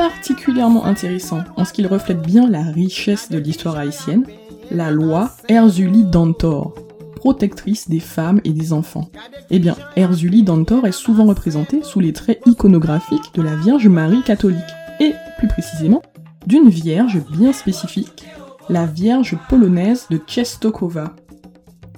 particulièrement 0.00 0.86
intéressant 0.86 1.44
en 1.58 1.66
ce 1.66 1.74
qu'il 1.74 1.86
reflète 1.86 2.22
bien 2.22 2.48
la 2.48 2.62
richesse 2.62 3.28
de 3.28 3.36
l'histoire 3.36 3.76
haïtienne, 3.76 4.24
la 4.70 4.90
loi 4.90 5.30
Erzuli 5.46 6.04
Dantor, 6.04 6.74
protectrice 7.16 7.86
des 7.86 8.00
femmes 8.00 8.40
et 8.44 8.54
des 8.54 8.72
enfants. 8.72 9.10
Eh 9.50 9.58
bien, 9.58 9.76
Erzuli 9.96 10.42
Dantor 10.42 10.86
est 10.86 10.92
souvent 10.92 11.26
représentée 11.26 11.82
sous 11.82 12.00
les 12.00 12.14
traits 12.14 12.40
iconographiques 12.46 13.34
de 13.34 13.42
la 13.42 13.54
Vierge 13.56 13.88
Marie 13.88 14.22
catholique, 14.22 14.58
et 15.00 15.12
plus 15.36 15.48
précisément, 15.48 16.00
d'une 16.46 16.70
vierge 16.70 17.22
bien 17.30 17.52
spécifique, 17.52 18.24
la 18.70 18.86
Vierge 18.86 19.36
polonaise 19.50 20.06
de 20.08 20.16
Czestochowa. 20.16 21.14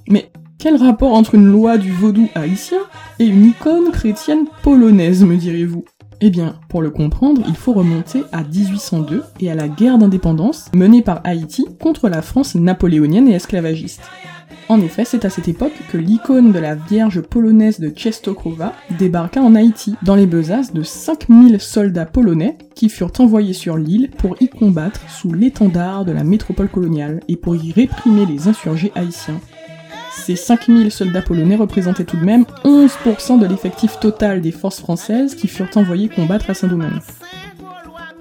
Mais 0.08 0.32
quel 0.58 0.74
rapport 0.74 1.12
entre 1.12 1.36
une 1.36 1.46
loi 1.46 1.78
du 1.78 1.92
vaudou 1.92 2.28
haïtien 2.34 2.80
et 3.20 3.26
une 3.26 3.44
icône 3.44 3.92
chrétienne 3.92 4.46
polonaise, 4.64 5.22
me 5.22 5.36
direz-vous? 5.36 5.84
Eh 6.24 6.30
bien, 6.30 6.54
pour 6.68 6.82
le 6.82 6.90
comprendre, 6.90 7.42
il 7.48 7.56
faut 7.56 7.72
remonter 7.72 8.22
à 8.30 8.44
1802 8.44 9.24
et 9.40 9.50
à 9.50 9.56
la 9.56 9.66
guerre 9.66 9.98
d'indépendance 9.98 10.70
menée 10.72 11.02
par 11.02 11.20
Haïti 11.24 11.66
contre 11.80 12.08
la 12.08 12.22
France 12.22 12.54
napoléonienne 12.54 13.26
et 13.26 13.34
esclavagiste. 13.34 14.02
En 14.68 14.80
effet, 14.80 15.04
c'est 15.04 15.24
à 15.24 15.30
cette 15.30 15.48
époque 15.48 15.72
que 15.90 15.98
l'icône 15.98 16.52
de 16.52 16.60
la 16.60 16.76
Vierge 16.76 17.22
polonaise 17.22 17.80
de 17.80 17.88
Czestochowa 17.88 18.72
débarqua 18.96 19.42
en 19.42 19.56
Haïti, 19.56 19.96
dans 20.04 20.14
les 20.14 20.26
besaces 20.26 20.72
de 20.72 20.84
5000 20.84 21.60
soldats 21.60 22.06
polonais 22.06 22.56
qui 22.76 22.88
furent 22.88 23.12
envoyés 23.18 23.52
sur 23.52 23.76
l'île 23.76 24.08
pour 24.16 24.36
y 24.40 24.48
combattre 24.48 25.00
sous 25.10 25.32
l'étendard 25.32 26.04
de 26.04 26.12
la 26.12 26.22
métropole 26.22 26.68
coloniale 26.68 27.18
et 27.26 27.36
pour 27.36 27.56
y 27.56 27.72
réprimer 27.72 28.26
les 28.26 28.46
insurgés 28.46 28.92
haïtiens. 28.94 29.40
Ces 30.14 30.36
5000 30.36 30.90
soldats 30.90 31.22
polonais 31.22 31.56
représentaient 31.56 32.04
tout 32.04 32.16
de 32.16 32.24
même 32.24 32.44
11% 32.64 33.40
de 33.40 33.46
l'effectif 33.46 33.98
total 33.98 34.40
des 34.40 34.52
forces 34.52 34.80
françaises 34.80 35.34
qui 35.34 35.48
furent 35.48 35.70
envoyées 35.74 36.08
combattre 36.08 36.50
à 36.50 36.54
Saint-Domingue. 36.54 37.00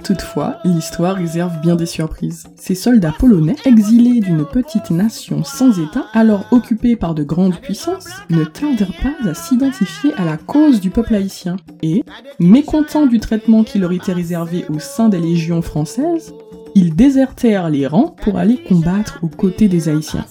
Toutefois, 0.03 0.57
l'histoire 0.65 1.15
réserve 1.15 1.61
bien 1.61 1.75
des 1.75 1.85
surprises. 1.85 2.45
Ces 2.55 2.73
soldats 2.73 3.13
polonais, 3.17 3.55
exilés 3.65 4.19
d'une 4.19 4.45
petite 4.45 4.89
nation 4.89 5.43
sans 5.43 5.79
État, 5.79 6.07
alors 6.13 6.45
occupée 6.51 6.95
par 6.95 7.13
de 7.13 7.23
grandes 7.23 7.59
puissances, 7.59 8.09
ne 8.29 8.43
tardèrent 8.43 8.95
pas 9.03 9.29
à 9.29 9.33
s'identifier 9.35 10.11
à 10.17 10.25
la 10.25 10.37
cause 10.37 10.81
du 10.81 10.89
peuple 10.89 11.13
haïtien, 11.13 11.57
et, 11.83 12.03
mécontents 12.39 13.05
du 13.05 13.19
traitement 13.19 13.63
qui 13.63 13.77
leur 13.77 13.91
était 13.91 14.13
réservé 14.13 14.65
au 14.69 14.79
sein 14.79 15.07
des 15.07 15.19
légions 15.19 15.61
françaises, 15.61 16.33
ils 16.73 16.95
désertèrent 16.95 17.69
les 17.69 17.85
rangs 17.85 18.15
pour 18.23 18.37
aller 18.37 18.57
combattre 18.57 19.19
aux 19.21 19.27
côtés 19.27 19.67
des 19.67 19.89
Haïtiens. 19.89 20.25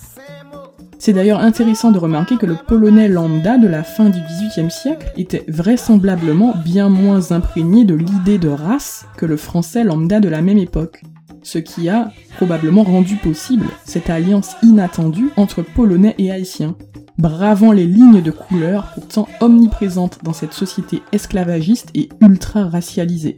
C'est 1.02 1.14
d'ailleurs 1.14 1.40
intéressant 1.40 1.92
de 1.92 1.98
remarquer 1.98 2.36
que 2.36 2.44
le 2.44 2.56
polonais 2.56 3.08
lambda 3.08 3.56
de 3.56 3.66
la 3.66 3.82
fin 3.82 4.10
du 4.10 4.18
XVIIIe 4.20 4.70
siècle 4.70 5.10
était 5.16 5.46
vraisemblablement 5.48 6.54
bien 6.62 6.90
moins 6.90 7.32
imprégné 7.32 7.86
de 7.86 7.94
l'idée 7.94 8.36
de 8.36 8.50
race 8.50 9.06
que 9.16 9.24
le 9.24 9.38
français 9.38 9.82
lambda 9.82 10.20
de 10.20 10.28
la 10.28 10.42
même 10.42 10.58
époque, 10.58 11.00
ce 11.42 11.56
qui 11.56 11.88
a 11.88 12.12
probablement 12.36 12.82
rendu 12.82 13.16
possible 13.16 13.64
cette 13.86 14.10
alliance 14.10 14.56
inattendue 14.62 15.30
entre 15.38 15.62
polonais 15.62 16.14
et 16.18 16.30
haïtiens, 16.30 16.76
bravant 17.16 17.72
les 17.72 17.86
lignes 17.86 18.20
de 18.20 18.30
couleur 18.30 18.92
pourtant 18.92 19.26
omniprésentes 19.40 20.18
dans 20.22 20.34
cette 20.34 20.52
société 20.52 21.02
esclavagiste 21.12 21.88
et 21.94 22.10
ultra 22.20 22.68
racialisée. 22.68 23.36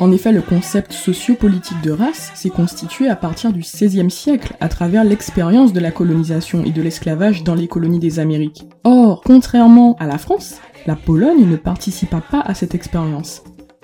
En 0.00 0.12
effet, 0.12 0.32
le 0.32 0.40
concept 0.40 0.94
sociopolitique 0.94 1.82
de 1.82 1.90
race 1.90 2.32
s'est 2.34 2.48
constitué 2.48 3.08
à 3.08 3.16
partir 3.16 3.52
du 3.52 3.60
XVIe 3.60 4.10
siècle 4.10 4.54
à 4.58 4.68
travers 4.70 5.04
l'expérience 5.04 5.74
de 5.74 5.80
la 5.80 5.90
colonisation 5.90 6.64
et 6.64 6.70
de 6.70 6.80
l'esclavage 6.80 7.44
dans 7.44 7.54
les 7.54 7.68
colonies 7.68 7.98
des 7.98 8.18
Amériques. 8.18 8.64
Or, 8.84 9.20
contrairement 9.22 9.96
à 10.00 10.06
la 10.06 10.16
France, 10.16 10.54
la 10.86 10.96
Pologne 10.96 11.46
ne 11.46 11.56
participa 11.56 12.22
pas 12.22 12.40
à 12.40 12.54
cette 12.54 12.74
expérience. 12.74 13.42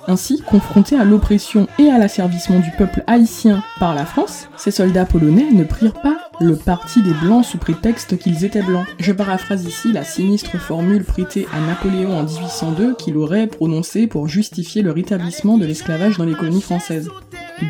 Ainsi, 0.08 0.40
confrontés 0.40 0.96
à 0.96 1.04
l'oppression 1.04 1.66
et 1.78 1.90
à 1.90 1.98
l'asservissement 1.98 2.60
du 2.60 2.70
peuple 2.78 3.02
haïtien 3.06 3.62
par 3.78 3.94
la 3.94 4.06
France, 4.06 4.48
ces 4.56 4.70
soldats 4.70 5.04
polonais 5.04 5.50
ne 5.52 5.64
prirent 5.64 6.00
pas 6.00 6.25
le 6.40 6.56
parti 6.56 7.02
des 7.02 7.14
Blancs 7.14 7.44
sous 7.44 7.58
prétexte 7.58 8.18
qu'ils 8.18 8.44
étaient 8.44 8.62
blancs. 8.62 8.86
Je 8.98 9.12
paraphrase 9.12 9.64
ici 9.64 9.92
la 9.92 10.04
sinistre 10.04 10.58
formule 10.58 11.04
prêtée 11.04 11.46
à 11.52 11.60
Napoléon 11.60 12.16
en 12.16 12.24
1802 12.24 12.94
qu'il 12.96 13.16
aurait 13.16 13.46
prononcée 13.46 14.06
pour 14.06 14.28
justifier 14.28 14.82
le 14.82 14.92
rétablissement 14.92 15.56
de 15.56 15.64
l'esclavage 15.64 16.18
dans 16.18 16.24
les 16.24 16.34
colonies 16.34 16.62
françaises. 16.62 17.08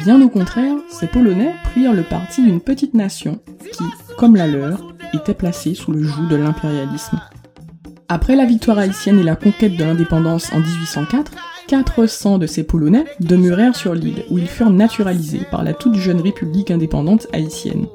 Bien 0.05 0.21
au 0.21 0.29
contraire, 0.29 0.75
ces 0.91 1.07
Polonais 1.07 1.55
prirent 1.65 1.93
le 1.93 2.03
parti 2.03 2.43
d'une 2.43 2.61
petite 2.61 2.95
nation 2.95 3.39
qui, 3.73 3.85
comme 4.17 4.35
la 4.35 4.49
leur, 4.49 4.95
était 5.15 5.35
placée 5.35 5.75
sous 5.75 5.93
le 5.93 6.03
joug 6.03 6.27
de 6.29 6.37
l'impérialisme. 6.37 7.21
Après 8.09 8.37
la 8.37 8.47
victoire 8.47 8.79
haïtienne 8.79 9.19
et 9.21 9.25
la 9.25 9.37
conquête 9.37 9.77
de 9.77 9.85
l'indépendance 9.85 10.53
en 10.53 10.59
1804, 10.59 11.33
400 11.69 12.39
de 12.39 12.47
ces 12.47 12.63
Polonais 12.65 13.05
demeurèrent 13.21 13.77
sur 13.77 13.95
l'île, 13.95 14.25
où 14.31 14.39
ils 14.39 14.49
furent 14.49 14.71
naturalisés 14.71 15.47
par 15.51 15.65
la 15.65 15.73
toute 15.73 15.95
jeune 15.95 16.21
République 16.21 16.71
indépendante 16.71 17.27
haïtienne. 17.33 17.87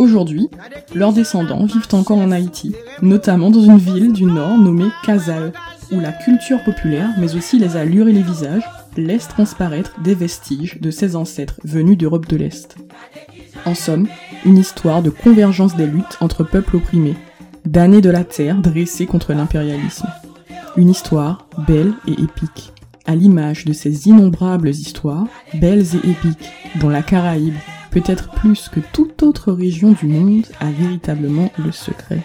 Aujourd'hui, 0.00 0.48
leurs 0.94 1.12
descendants 1.12 1.66
vivent 1.66 1.88
encore 1.92 2.16
en 2.16 2.30
Haïti, 2.30 2.74
notamment 3.02 3.50
dans 3.50 3.60
une 3.60 3.76
ville 3.76 4.14
du 4.14 4.24
nord 4.24 4.56
nommée 4.56 4.88
Casal, 5.04 5.52
où 5.92 6.00
la 6.00 6.10
culture 6.10 6.64
populaire, 6.64 7.10
mais 7.18 7.36
aussi 7.36 7.58
les 7.58 7.76
allures 7.76 8.08
et 8.08 8.14
les 8.14 8.22
visages, 8.22 8.64
laissent 8.96 9.28
transparaître 9.28 10.00
des 10.00 10.14
vestiges 10.14 10.80
de 10.80 10.90
ces 10.90 11.16
ancêtres 11.16 11.60
venus 11.64 11.98
d'Europe 11.98 12.26
de 12.28 12.38
l'Est. 12.38 12.76
En 13.66 13.74
somme, 13.74 14.08
une 14.46 14.56
histoire 14.56 15.02
de 15.02 15.10
convergence 15.10 15.76
des 15.76 15.86
luttes 15.86 16.16
entre 16.22 16.44
peuples 16.44 16.76
opprimés, 16.76 17.16
d'années 17.66 18.00
de 18.00 18.08
la 18.08 18.24
terre 18.24 18.56
dressées 18.56 19.04
contre 19.04 19.34
l'impérialisme. 19.34 20.08
Une 20.78 20.88
histoire 20.88 21.46
belle 21.68 21.92
et 22.08 22.12
épique 22.12 22.72
à 23.04 23.14
l'image 23.14 23.66
de 23.66 23.74
ces 23.74 24.08
innombrables 24.08 24.70
histoires, 24.70 25.26
belles 25.52 25.84
et 25.94 26.10
épiques, 26.10 26.48
dont 26.80 26.88
la 26.88 27.02
Caraïbe, 27.02 27.56
peut-être 27.90 28.30
plus 28.30 28.68
que 28.68 28.80
toute 28.92 29.22
autre 29.22 29.52
région 29.52 29.92
du 29.92 30.06
monde, 30.06 30.46
a 30.60 30.70
véritablement 30.70 31.52
le 31.58 31.72
secret. 31.72 32.22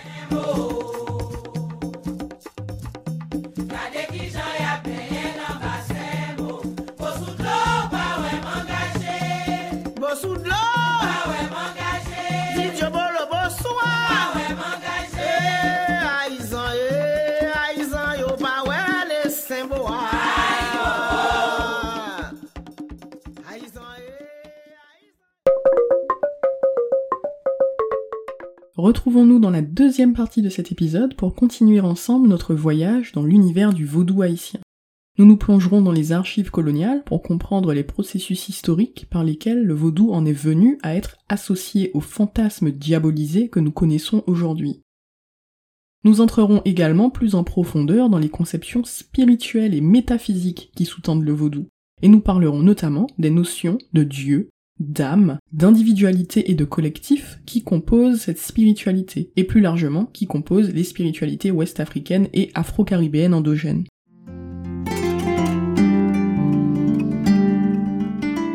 Dans 29.45 29.51
la 29.51 29.61
deuxième 29.61 30.13
partie 30.13 30.41
de 30.41 30.49
cet 30.49 30.71
épisode 30.71 31.13
pour 31.13 31.35
continuer 31.35 31.79
ensemble 31.79 32.27
notre 32.27 32.55
voyage 32.55 33.11
dans 33.11 33.21
l'univers 33.21 33.73
du 33.73 33.85
vaudou 33.85 34.23
haïtien. 34.23 34.59
Nous 35.19 35.25
nous 35.27 35.37
plongerons 35.37 35.83
dans 35.83 35.91
les 35.91 36.13
archives 36.13 36.49
coloniales 36.49 37.03
pour 37.03 37.21
comprendre 37.21 37.71
les 37.71 37.83
processus 37.83 38.49
historiques 38.49 39.05
par 39.07 39.23
lesquels 39.23 39.63
le 39.63 39.75
vaudou 39.75 40.11
en 40.11 40.25
est 40.25 40.33
venu 40.33 40.79
à 40.81 40.95
être 40.95 41.17
associé 41.29 41.91
aux 41.93 42.01
fantasmes 42.01 42.71
diabolisés 42.71 43.47
que 43.47 43.59
nous 43.59 43.71
connaissons 43.71 44.23
aujourd'hui. 44.25 44.81
Nous 46.03 46.21
entrerons 46.21 46.63
également 46.65 47.11
plus 47.11 47.35
en 47.35 47.43
profondeur 47.43 48.09
dans 48.09 48.17
les 48.17 48.29
conceptions 48.29 48.83
spirituelles 48.83 49.75
et 49.75 49.81
métaphysiques 49.81 50.71
qui 50.75 50.85
sous-tendent 50.85 51.23
le 51.23 51.33
vaudou, 51.33 51.67
et 52.01 52.07
nous 52.07 52.19
parlerons 52.19 52.63
notamment 52.63 53.05
des 53.19 53.29
notions 53.29 53.77
de 53.93 54.01
Dieu, 54.01 54.49
d'âme, 54.79 55.39
d'individualité 55.51 56.51
et 56.51 56.55
de 56.55 56.65
collectif 56.65 57.39
qui 57.45 57.63
composent 57.63 58.21
cette 58.21 58.39
spiritualité, 58.39 59.31
et 59.35 59.43
plus 59.43 59.61
largement 59.61 60.05
qui 60.05 60.27
composent 60.27 60.73
les 60.73 60.83
spiritualités 60.83 61.51
ouest-africaines 61.51 62.27
et 62.33 62.51
afro-caribéennes 62.53 63.33
endogènes. 63.33 63.85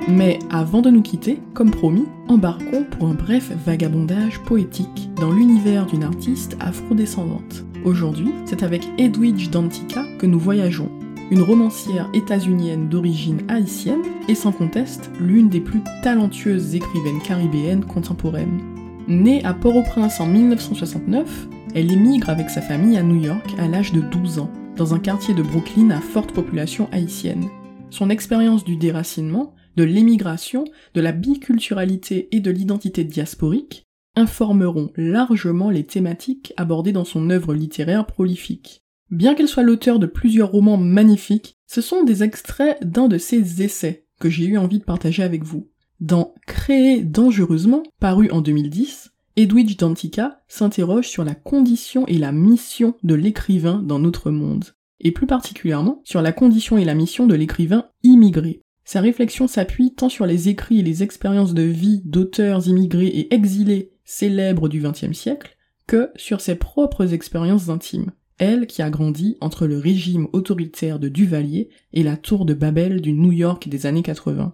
Mais 0.08 0.38
avant 0.50 0.82
de 0.82 0.90
nous 0.90 1.02
quitter, 1.02 1.38
comme 1.54 1.70
promis, 1.70 2.04
embarquons 2.28 2.84
pour 2.84 3.08
un 3.08 3.14
bref 3.14 3.52
vagabondage 3.64 4.40
poétique 4.40 5.08
dans 5.16 5.32
l'univers 5.32 5.86
d'une 5.86 6.02
artiste 6.02 6.56
afro-descendante. 6.60 7.64
Aujourd'hui, 7.84 8.30
c'est 8.44 8.62
avec 8.62 8.86
Edwidge 8.98 9.50
Dantika 9.50 10.04
que 10.18 10.26
nous 10.26 10.38
voyageons 10.38 10.90
une 11.30 11.42
romancière 11.42 12.10
états-unienne 12.12 12.88
d'origine 12.88 13.42
haïtienne 13.48 14.02
et 14.28 14.34
sans 14.34 14.52
conteste 14.52 15.10
l'une 15.20 15.48
des 15.48 15.60
plus 15.60 15.80
talentueuses 16.02 16.74
écrivaines 16.74 17.22
caribéennes 17.22 17.84
contemporaines. 17.84 18.60
Née 19.06 19.44
à 19.44 19.54
Port-au-Prince 19.54 20.20
en 20.20 20.26
1969, 20.26 21.48
elle 21.74 21.92
émigre 21.92 22.30
avec 22.30 22.50
sa 22.50 22.60
famille 22.60 22.96
à 22.96 23.02
New 23.02 23.22
York 23.22 23.54
à 23.58 23.68
l'âge 23.68 23.92
de 23.92 24.00
12 24.00 24.40
ans, 24.40 24.50
dans 24.76 24.94
un 24.94 24.98
quartier 24.98 25.34
de 25.34 25.42
Brooklyn 25.42 25.90
à 25.90 26.00
forte 26.00 26.32
population 26.32 26.88
haïtienne. 26.92 27.48
Son 27.90 28.10
expérience 28.10 28.64
du 28.64 28.76
déracinement, 28.76 29.54
de 29.76 29.84
l'émigration, 29.84 30.64
de 30.94 31.00
la 31.00 31.12
biculturalité 31.12 32.28
et 32.32 32.40
de 32.40 32.50
l'identité 32.50 33.04
diasporique 33.04 33.84
informeront 34.16 34.90
largement 34.96 35.70
les 35.70 35.84
thématiques 35.84 36.52
abordées 36.56 36.92
dans 36.92 37.04
son 37.04 37.30
œuvre 37.30 37.54
littéraire 37.54 38.06
prolifique. 38.06 38.79
Bien 39.10 39.34
qu'elle 39.34 39.48
soit 39.48 39.64
l'auteur 39.64 39.98
de 39.98 40.06
plusieurs 40.06 40.52
romans 40.52 40.76
magnifiques, 40.76 41.56
ce 41.66 41.80
sont 41.80 42.04
des 42.04 42.22
extraits 42.22 42.78
d'un 42.82 43.08
de 43.08 43.18
ses 43.18 43.62
essais 43.62 44.04
que 44.20 44.30
j'ai 44.30 44.44
eu 44.44 44.56
envie 44.56 44.78
de 44.78 44.84
partager 44.84 45.24
avec 45.24 45.42
vous. 45.42 45.68
Dans 46.00 46.34
Créer 46.46 47.02
dangereusement, 47.02 47.82
paru 47.98 48.30
en 48.30 48.40
2010, 48.40 49.10
Edwidge 49.34 49.76
Dantica 49.76 50.42
s'interroge 50.46 51.08
sur 51.08 51.24
la 51.24 51.34
condition 51.34 52.06
et 52.06 52.18
la 52.18 52.30
mission 52.30 52.94
de 53.02 53.14
l'écrivain 53.14 53.82
dans 53.82 53.98
notre 53.98 54.30
monde, 54.30 54.66
et 55.00 55.10
plus 55.10 55.26
particulièrement 55.26 56.00
sur 56.04 56.22
la 56.22 56.32
condition 56.32 56.78
et 56.78 56.84
la 56.84 56.94
mission 56.94 57.26
de 57.26 57.34
l'écrivain 57.34 57.86
immigré. 58.04 58.62
Sa 58.84 59.00
réflexion 59.00 59.48
s'appuie 59.48 59.92
tant 59.92 60.08
sur 60.08 60.24
les 60.24 60.48
écrits 60.48 60.80
et 60.80 60.84
les 60.84 61.02
expériences 61.02 61.54
de 61.54 61.62
vie 61.62 62.02
d'auteurs 62.04 62.68
immigrés 62.68 63.06
et 63.06 63.34
exilés 63.34 63.90
célèbres 64.04 64.68
du 64.68 64.80
XXe 64.80 65.12
siècle, 65.12 65.56
que 65.88 66.10
sur 66.14 66.40
ses 66.40 66.54
propres 66.54 67.12
expériences 67.12 67.70
intimes 67.70 68.12
elle 68.40 68.66
qui 68.66 68.80
a 68.80 68.88
grandi 68.88 69.36
entre 69.42 69.66
le 69.66 69.78
régime 69.78 70.26
autoritaire 70.32 70.98
de 70.98 71.08
Duvalier 71.08 71.68
et 71.92 72.02
la 72.02 72.16
tour 72.16 72.46
de 72.46 72.54
Babel 72.54 73.02
du 73.02 73.12
New 73.12 73.32
York 73.32 73.68
des 73.68 73.84
années 73.84 74.02
80. 74.02 74.52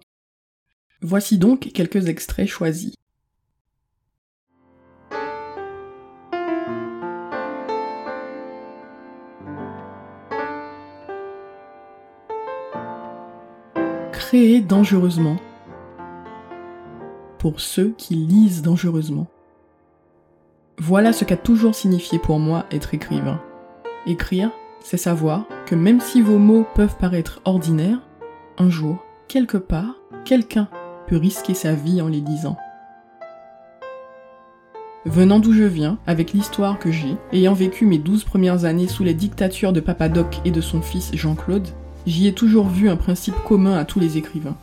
Voici 1.01 1.37
donc 1.37 1.71
quelques 1.73 2.07
extraits 2.09 2.47
choisis. 2.47 2.93
Créer 14.11 14.59
dangereusement 14.59 15.37
pour 17.39 17.61
ceux 17.61 17.93
qui 17.97 18.15
lisent 18.15 18.61
dangereusement. 18.61 19.27
Voilà 20.77 21.13
ce 21.13 21.23
qu'a 21.23 21.37
toujours 21.37 21.73
signifié 21.73 22.19
pour 22.19 22.37
moi 22.37 22.65
être 22.71 22.93
écrivain. 22.93 23.41
Écrire, 24.07 24.51
c'est 24.79 24.95
savoir 24.95 25.43
que 25.65 25.75
même 25.75 25.99
si 25.99 26.21
vos 26.21 26.37
mots 26.37 26.65
peuvent 26.75 26.95
paraître 26.95 27.41
ordinaires, 27.43 27.99
un 28.57 28.69
jour, 28.69 29.03
quelque 29.27 29.57
part, 29.57 29.95
quelqu'un 30.23 30.69
peut 31.07 31.17
risquer 31.17 31.53
sa 31.53 31.73
vie 31.73 32.01
en 32.01 32.07
les 32.07 32.21
lisant. 32.21 32.55
Venant 35.05 35.39
d'où 35.39 35.51
je 35.51 35.65
viens, 35.65 35.97
avec 36.07 36.31
l'histoire 36.31 36.79
que 36.79 36.89
j'ai, 36.89 37.17
ayant 37.33 37.53
vécu 37.53 37.85
mes 37.85 37.97
douze 37.97 38.23
premières 38.23 38.63
années 38.63 38.87
sous 38.87 39.03
les 39.03 39.13
dictatures 39.13 39.73
de 39.73 39.81
Papadoc 39.81 40.37
et 40.45 40.51
de 40.51 40.61
son 40.61 40.81
fils 40.81 41.11
Jean-Claude, 41.13 41.67
j'y 42.05 42.27
ai 42.27 42.33
toujours 42.33 42.69
vu 42.69 42.89
un 42.89 42.95
principe 42.95 43.35
commun 43.45 43.77
à 43.77 43.83
tous 43.83 43.99
les 43.99 44.17
écrivains. 44.17 44.55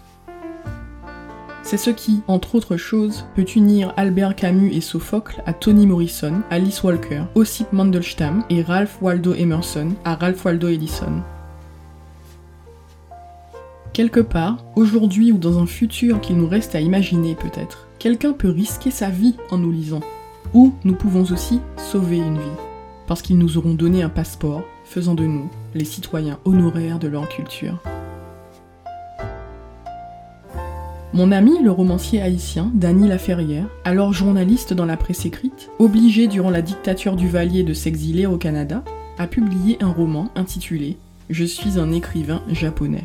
C'est 1.64 1.78
ce 1.78 1.88
qui, 1.88 2.20
entre 2.28 2.56
autres 2.56 2.76
choses, 2.76 3.24
peut 3.34 3.46
unir 3.56 3.94
Albert 3.96 4.36
Camus 4.36 4.70
et 4.74 4.82
Sophocle 4.82 5.42
à 5.46 5.54
Toni 5.54 5.86
Morrison, 5.86 6.42
Alice 6.50 6.82
Walker, 6.82 7.22
Ossip 7.34 7.72
Mandelstam 7.72 8.44
et 8.50 8.62
Ralph 8.62 8.98
Waldo 9.00 9.32
Emerson 9.32 9.88
à 10.04 10.14
Ralph 10.14 10.44
Waldo 10.44 10.68
Ellison. 10.68 11.22
Quelque 13.94 14.20
part, 14.20 14.58
aujourd'hui 14.76 15.32
ou 15.32 15.38
dans 15.38 15.58
un 15.58 15.64
futur 15.64 16.20
qu'il 16.20 16.36
nous 16.36 16.48
reste 16.48 16.74
à 16.74 16.80
imaginer 16.80 17.34
peut-être, 17.34 17.88
quelqu'un 17.98 18.34
peut 18.34 18.50
risquer 18.50 18.90
sa 18.90 19.08
vie 19.08 19.34
en 19.50 19.56
nous 19.56 19.72
lisant. 19.72 20.02
Ou 20.52 20.74
nous 20.84 20.94
pouvons 20.94 21.22
aussi 21.32 21.60
sauver 21.78 22.18
une 22.18 22.38
vie, 22.38 22.58
parce 23.06 23.22
qu'ils 23.22 23.38
nous 23.38 23.56
auront 23.56 23.74
donné 23.74 24.02
un 24.02 24.10
passeport, 24.10 24.64
faisant 24.84 25.14
de 25.14 25.24
nous 25.24 25.48
les 25.74 25.86
citoyens 25.86 26.38
honoraires 26.44 26.98
de 26.98 27.08
leur 27.08 27.26
culture. 27.30 27.78
Mon 31.14 31.30
ami, 31.30 31.62
le 31.62 31.70
romancier 31.70 32.20
haïtien 32.20 32.72
Dany 32.74 33.06
Laferrière, 33.06 33.68
alors 33.84 34.12
journaliste 34.12 34.72
dans 34.74 34.84
la 34.84 34.96
presse 34.96 35.24
écrite, 35.24 35.70
obligé 35.78 36.26
durant 36.26 36.50
la 36.50 36.60
dictature 36.60 37.14
du 37.14 37.28
Valier 37.28 37.62
de 37.62 37.72
s'exiler 37.72 38.26
au 38.26 38.36
Canada, 38.36 38.82
a 39.16 39.28
publié 39.28 39.76
un 39.80 39.92
roman 39.92 40.32
intitulé 40.34 40.96
Je 41.30 41.44
suis 41.44 41.78
un 41.78 41.92
écrivain 41.92 42.42
japonais. 42.50 43.04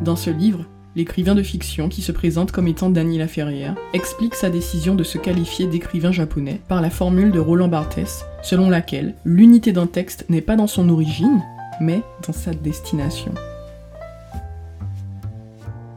Dans 0.00 0.16
ce 0.16 0.30
livre, 0.30 0.64
l'écrivain 0.96 1.34
de 1.34 1.42
fiction 1.42 1.90
qui 1.90 2.00
se 2.00 2.12
présente 2.12 2.50
comme 2.50 2.66
étant 2.66 2.88
Dany 2.88 3.18
Laferrière 3.18 3.74
explique 3.92 4.36
sa 4.36 4.48
décision 4.48 4.94
de 4.94 5.04
se 5.04 5.18
qualifier 5.18 5.66
d'écrivain 5.66 6.12
japonais 6.12 6.62
par 6.66 6.80
la 6.80 6.88
formule 6.88 7.30
de 7.30 7.40
Roland 7.40 7.68
Barthes, 7.68 8.24
selon 8.42 8.70
laquelle 8.70 9.16
l'unité 9.26 9.72
d'un 9.72 9.86
texte 9.86 10.24
n'est 10.30 10.40
pas 10.40 10.56
dans 10.56 10.66
son 10.66 10.88
origine, 10.88 11.42
mais 11.78 12.00
dans 12.26 12.32
sa 12.32 12.54
destination. 12.54 13.34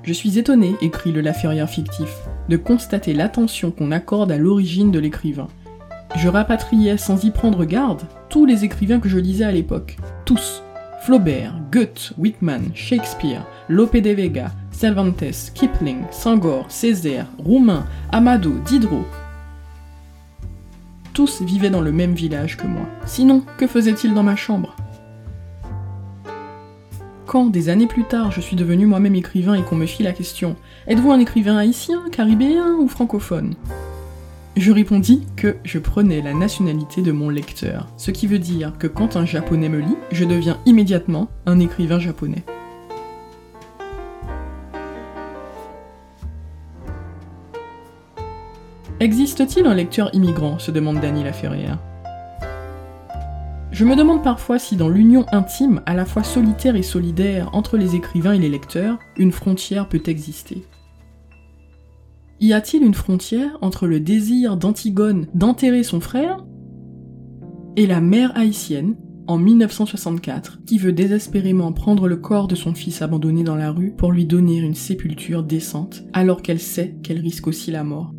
Je 0.07 0.13
suis 0.13 0.39
étonné, 0.39 0.73
écrit 0.79 1.11
le 1.11 1.19
Laferrière 1.19 1.69
fictif, 1.69 2.07
de 2.47 2.55
constater 2.55 3.13
l'attention 3.13 3.71
qu'on 3.71 3.91
accorde 3.91 4.31
à 4.31 4.37
l'origine 4.37 4.89
de 4.89 4.99
l'écrivain. 4.99 5.49
Je 6.15 6.29
rapatriais 6.29 6.95
sans 6.95 7.25
y 7.25 7.29
prendre 7.29 7.65
garde 7.65 8.03
tous 8.29 8.45
les 8.45 8.63
écrivains 8.63 9.01
que 9.01 9.09
je 9.09 9.17
lisais 9.17 9.43
à 9.43 9.51
l'époque. 9.51 9.97
Tous. 10.23 10.63
Flaubert, 11.01 11.59
Goethe, 11.73 12.13
Whitman, 12.17 12.69
Shakespeare, 12.73 13.45
Lope 13.67 13.97
de 13.97 14.11
Vega, 14.11 14.51
Cervantes, 14.71 15.51
Kipling, 15.53 16.03
Sangor, 16.11 16.67
Césaire, 16.69 17.27
Roumain, 17.37 17.85
Amado, 18.13 18.53
Diderot. 18.65 19.05
Tous 21.11 21.41
vivaient 21.41 21.69
dans 21.69 21.81
le 21.81 21.91
même 21.91 22.13
village 22.13 22.55
que 22.55 22.65
moi. 22.65 22.85
Sinon, 23.05 23.43
que 23.57 23.67
faisaient-ils 23.67 24.13
dans 24.13 24.23
ma 24.23 24.37
chambre? 24.37 24.73
Quand, 27.27 27.47
des 27.47 27.69
années 27.69 27.87
plus 27.87 28.05
tard, 28.05 28.31
je 28.31 28.41
suis 28.41 28.55
devenu 28.55 28.87
moi-même 28.87 29.13
écrivain 29.13 29.53
et 29.53 29.61
qu'on 29.61 29.75
me 29.75 29.85
fit 29.85 30.01
la 30.01 30.13
question 30.13 30.55
Êtes-vous 30.87 31.11
un 31.11 31.19
écrivain 31.19 31.57
haïtien, 31.57 32.01
caribéen 32.11 32.75
ou 32.79 32.87
francophone? 32.87 33.53
Je 34.55 34.71
répondis 34.71 35.27
que 35.35 35.57
je 35.63 35.77
prenais 35.77 36.21
la 36.21 36.33
nationalité 36.33 37.03
de 37.03 37.11
mon 37.11 37.29
lecteur, 37.29 37.89
ce 37.97 38.09
qui 38.09 38.25
veut 38.25 38.39
dire 38.39 38.73
que 38.79 38.87
quand 38.87 39.17
un 39.17 39.25
japonais 39.25 39.69
me 39.69 39.79
lit, 39.79 39.97
je 40.11 40.23
deviens 40.23 40.57
immédiatement 40.65 41.29
un 41.45 41.59
écrivain 41.59 41.99
japonais. 41.99 42.43
Existe-t-il 48.99 49.67
un 49.67 49.75
lecteur 49.75 50.09
immigrant? 50.13 50.57
se 50.57 50.71
demande 50.71 51.01
Dany 51.01 51.23
Laferrière. 51.23 51.77
Je 53.77 53.85
me 53.85 53.95
demande 53.95 54.23
parfois 54.23 54.57
si 54.57 54.75
dans 54.75 54.89
l'union 54.89 55.27
intime, 55.31 55.83
à 55.85 55.93
la 55.93 56.05
fois 56.05 56.23
solitaire 56.23 56.75
et 56.75 56.81
solidaire, 56.81 57.53
entre 57.53 57.77
les 57.77 57.95
écrivains 57.95 58.33
et 58.33 58.39
les 58.39 58.49
lecteurs, 58.49 58.97
une 59.17 59.31
frontière 59.31 59.87
peut 59.87 60.01
exister. 60.07 60.63
Y 62.39 62.53
a-t-il 62.53 62.81
une 62.81 62.95
frontière 62.95 63.55
entre 63.61 63.85
le 63.85 63.99
désir 63.99 64.57
d'Antigone 64.57 65.27
d'enterrer 65.35 65.83
son 65.83 65.99
frère 65.99 66.43
et 67.75 67.85
la 67.85 68.01
mère 68.01 68.35
haïtienne, 68.35 68.95
en 69.27 69.37
1964, 69.37 70.61
qui 70.65 70.79
veut 70.79 70.91
désespérément 70.91 71.71
prendre 71.71 72.07
le 72.07 72.17
corps 72.17 72.47
de 72.47 72.55
son 72.55 72.73
fils 72.73 73.03
abandonné 73.03 73.43
dans 73.43 73.55
la 73.55 73.69
rue 73.69 73.91
pour 73.91 74.11
lui 74.11 74.25
donner 74.25 74.57
une 74.57 74.73
sépulture 74.73 75.43
décente, 75.43 76.03
alors 76.13 76.41
qu'elle 76.41 76.59
sait 76.59 76.97
qu'elle 77.03 77.19
risque 77.19 77.45
aussi 77.45 77.69
la 77.69 77.83
mort? 77.83 78.16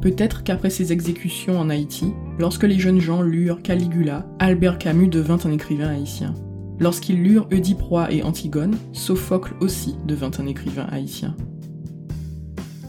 Peut-être 0.00 0.44
qu'après 0.44 0.70
ces 0.70 0.92
exécutions 0.92 1.58
en 1.58 1.68
Haïti, 1.68 2.12
lorsque 2.38 2.64
les 2.64 2.78
jeunes 2.78 3.00
gens 3.00 3.20
lurent 3.20 3.60
Caligula, 3.60 4.26
Albert 4.38 4.78
Camus 4.78 5.08
devint 5.08 5.38
un 5.44 5.52
écrivain 5.52 5.88
haïtien. 5.88 6.34
Lorsqu'ils 6.78 7.22
lurent 7.22 7.46
Oedipe 7.52 7.82
Roi 7.82 8.10
et 8.10 8.22
Antigone, 8.22 8.76
Sophocle 8.92 9.52
aussi 9.60 9.96
devint 10.06 10.30
un 10.38 10.46
écrivain 10.46 10.86
haïtien. 10.90 11.36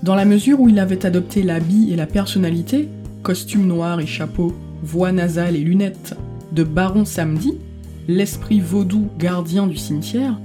Dans 0.04 0.16
la 0.16 0.24
mesure 0.24 0.62
où 0.62 0.70
il 0.70 0.80
avait 0.80 1.06
adopté 1.06 1.44
l'habit 1.44 1.92
et 1.92 1.98
la 1.98 2.08
personnalité, 2.08 2.88
costume 3.24 3.68
noir 3.68 4.00
et 4.00 4.08
chapeau, 4.08 4.54
voix 4.82 5.12
nasale 5.12 5.58
et 5.58 5.64
lunettes, 5.64 6.16
de 6.54 6.64
Baron 6.64 7.04
Samedi, 7.04 7.58
l'esprit 8.08 8.62
vaudou 8.62 9.10
gardien 9.20 9.68
du 9.68 9.76
cimetière, 9.76 10.40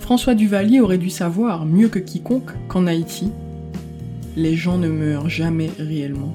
François 0.00 0.34
Duvalier 0.34 0.80
aurait 0.80 0.98
dû 0.98 1.08
savoir, 1.08 1.64
mieux 1.64 1.88
que 1.88 1.98
quiconque, 1.98 2.50
qu'en 2.68 2.86
Haïti, 2.86 3.30
les 4.36 4.54
gens 4.54 4.78
ne 4.78 4.88
meurent 4.88 5.28
jamais 5.28 5.70
réellement. 5.78 6.34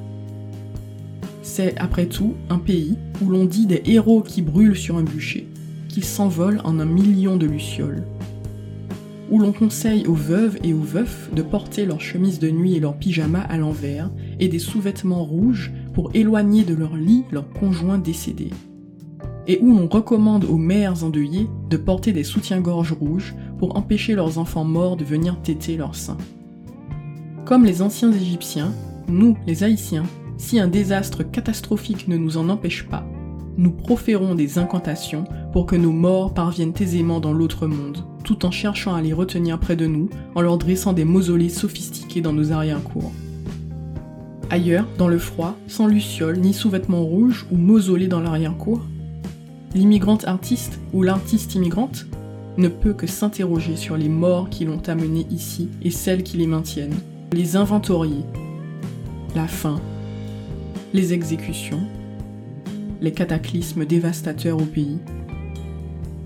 C'est, 1.41 1.77
après 1.77 2.07
tout, 2.07 2.33
un 2.49 2.57
pays 2.57 2.97
où 3.21 3.29
l'on 3.29 3.45
dit 3.45 3.67
des 3.67 3.81
héros 3.85 4.21
qui 4.21 4.41
brûlent 4.41 4.75
sur 4.75 4.97
un 4.97 5.03
bûcher, 5.03 5.47
qu'ils 5.87 6.03
s'envolent 6.03 6.61
en 6.63 6.79
un 6.79 6.85
million 6.85 7.37
de 7.37 7.45
lucioles. 7.45 8.03
Où 9.31 9.39
l'on 9.39 9.53
conseille 9.53 10.05
aux 10.07 10.13
veuves 10.15 10.57
et 10.63 10.73
aux 10.73 10.81
veufs 10.81 11.29
de 11.33 11.41
porter 11.41 11.85
leur 11.85 12.01
chemise 12.01 12.39
de 12.39 12.49
nuit 12.49 12.75
et 12.75 12.79
leur 12.79 12.97
pyjama 12.97 13.41
à 13.41 13.57
l'envers 13.57 14.11
et 14.39 14.47
des 14.47 14.59
sous-vêtements 14.59 15.23
rouges 15.23 15.71
pour 15.93 16.11
éloigner 16.13 16.63
de 16.63 16.75
leur 16.75 16.95
lit 16.95 17.23
leur 17.31 17.49
conjoint 17.49 17.97
décédé. 17.97 18.49
Et 19.47 19.59
où 19.61 19.77
l'on 19.77 19.87
recommande 19.87 20.45
aux 20.45 20.57
mères 20.57 21.03
endeuillées 21.03 21.47
de 21.69 21.77
porter 21.77 22.11
des 22.11 22.23
soutiens-gorge 22.23 22.93
rouges 22.93 23.35
pour 23.59 23.77
empêcher 23.77 24.15
leurs 24.15 24.39
enfants 24.39 24.65
morts 24.65 24.97
de 24.97 25.05
venir 25.05 25.39
téter 25.41 25.77
leur 25.77 25.95
sein. 25.95 26.17
Comme 27.45 27.63
les 27.63 27.83
anciens 27.83 28.11
Égyptiens, 28.11 28.73
nous, 29.07 29.37
les 29.45 29.63
Haïtiens, 29.63 30.07
si 30.35 30.59
un 30.59 30.67
désastre 30.67 31.21
catastrophique 31.21 32.07
ne 32.07 32.17
nous 32.17 32.37
en 32.37 32.49
empêche 32.49 32.87
pas, 32.87 33.05
nous 33.55 33.69
proférons 33.69 34.33
des 34.33 34.57
incantations 34.57 35.25
pour 35.53 35.67
que 35.67 35.75
nos 35.75 35.91
morts 35.91 36.33
parviennent 36.33 36.73
aisément 36.79 37.19
dans 37.19 37.33
l'autre 37.33 37.67
monde, 37.67 38.03
tout 38.23 38.47
en 38.47 38.51
cherchant 38.51 38.95
à 38.95 39.01
les 39.03 39.13
retenir 39.13 39.59
près 39.59 39.75
de 39.75 39.85
nous, 39.85 40.09
en 40.33 40.41
leur 40.41 40.57
dressant 40.57 40.91
des 40.91 41.05
mausolées 41.05 41.49
sophistiqués 41.49 42.21
dans 42.21 42.33
nos 42.33 42.51
arrière-cours. 42.51 43.11
Ailleurs, 44.49 44.87
dans 44.97 45.07
le 45.07 45.19
froid, 45.19 45.55
sans 45.67 45.85
lucioles 45.85 46.39
ni 46.39 46.51
sous-vêtements 46.51 47.03
rouges 47.03 47.45
ou 47.51 47.57
mausolées 47.57 48.07
dans 48.07 48.21
l'arrière-cour, 48.21 48.81
l'immigrante 49.75 50.25
artiste 50.25 50.79
ou 50.93 51.03
l'artiste 51.03 51.53
immigrante 51.53 52.07
ne 52.57 52.69
peut 52.69 52.93
que 52.93 53.05
s'interroger 53.05 53.75
sur 53.75 53.97
les 53.97 54.09
morts 54.09 54.49
qui 54.49 54.65
l'ont 54.65 54.81
amené 54.87 55.27
ici 55.29 55.69
et 55.83 55.91
celles 55.91 56.23
qui 56.23 56.37
les 56.37 56.47
maintiennent, 56.47 56.95
les 57.35 57.57
inventorier, 57.57 58.23
la 59.35 59.45
faim, 59.45 59.81
les 60.93 61.11
exécutions, 61.11 61.81
les 63.01 63.11
cataclysmes 63.11 63.83
dévastateurs 63.83 64.57
au 64.57 64.63
pays, 64.63 64.99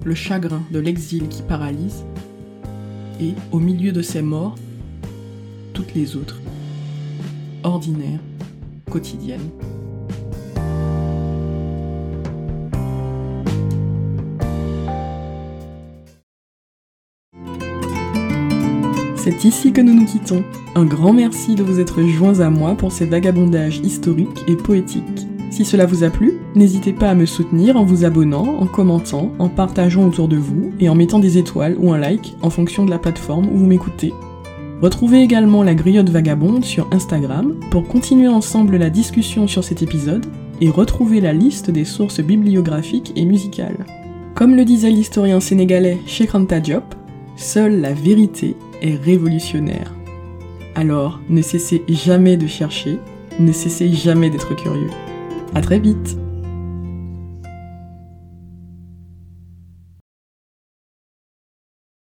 le 0.06 0.14
chagrin 0.14 0.62
de 0.70 0.78
l'exil 0.78 1.28
qui 1.28 1.42
paralyse, 1.42 2.06
et, 3.20 3.34
au 3.52 3.58
milieu 3.58 3.92
de 3.92 4.04
ces 4.04 4.22
morts, 4.22 4.54
toutes 5.74 5.96
les 5.96 6.16
autres, 6.16 6.40
ordinaires, 7.64 8.22
quotidiennes. 8.92 9.50
C'est 19.30 19.48
ici 19.48 19.72
que 19.72 19.82
nous 19.82 19.94
nous 19.94 20.06
quittons. 20.06 20.44
Un 20.74 20.86
grand 20.86 21.14
merci 21.14 21.54
de 21.54 21.62
vous 21.62 21.80
être 21.80 22.02
joints 22.02 22.40
à 22.40 22.50
moi 22.50 22.74
pour 22.74 22.92
ces 22.92 23.06
vagabondages 23.06 23.80
historiques 23.84 24.44
et 24.48 24.56
poétiques. 24.56 25.28
Si 25.52 25.66
cela 25.66 25.86
vous 25.86 26.04
a 26.04 26.10
plu, 26.10 26.40
n'hésitez 26.56 26.94
pas 26.94 27.12
à 27.12 27.14
me 27.14 27.28
soutenir 27.28 27.78
en 27.78 27.84
vous 27.84 28.06
abonnant, 28.06 28.58
en 28.60 28.66
commentant, 28.66 29.32
en 29.38 29.48
partageant 29.48 30.08
autour 30.08 30.30
de 30.30 30.38
vous 30.38 30.72
et 30.80 30.90
en 30.90 30.96
mettant 30.96 31.20
des 31.20 31.38
étoiles 31.38 31.76
ou 31.78 31.94
un 31.94 32.00
like 32.00 32.36
en 32.42 32.50
fonction 32.50 32.86
de 32.86 32.90
la 32.90 32.98
plateforme 32.98 33.48
où 33.54 33.58
vous 33.60 33.68
m'écoutez. 33.68 34.16
Retrouvez 34.82 35.22
également 35.22 35.62
la 35.62 35.76
griotte 35.76 36.10
vagabonde 36.10 36.66
sur 36.66 36.88
Instagram 36.92 37.54
pour 37.70 37.88
continuer 37.88 38.30
ensemble 38.30 38.78
la 38.78 38.90
discussion 38.90 39.48
sur 39.48 39.64
cet 39.64 39.84
épisode 39.84 40.26
et 40.60 40.72
retrouver 40.72 41.22
la 41.22 41.34
liste 41.34 41.70
des 41.70 41.86
sources 41.86 42.20
bibliographiques 42.20 43.14
et 43.16 43.26
musicales. 43.26 43.86
Comme 44.34 44.56
le 44.56 44.66
disait 44.66 44.90
l'historien 44.90 45.40
sénégalais 45.40 46.00
Cheikh 46.08 46.34
Anta 46.34 46.60
Diop, 46.60 46.96
seule 47.36 47.80
la 47.80 47.94
vérité 47.94 48.56
révolutionnaire. 48.82 49.94
Alors, 50.76 51.20
ne 51.30 51.42
cessez 51.42 51.84
jamais 51.88 52.38
de 52.38 52.48
chercher, 52.48 52.98
ne 53.40 53.52
cessez 53.52 53.92
jamais 53.92 54.30
d'être 54.30 54.56
curieux. 54.56 54.92
À 55.56 55.62
très 55.62 55.80
vite 55.80 56.19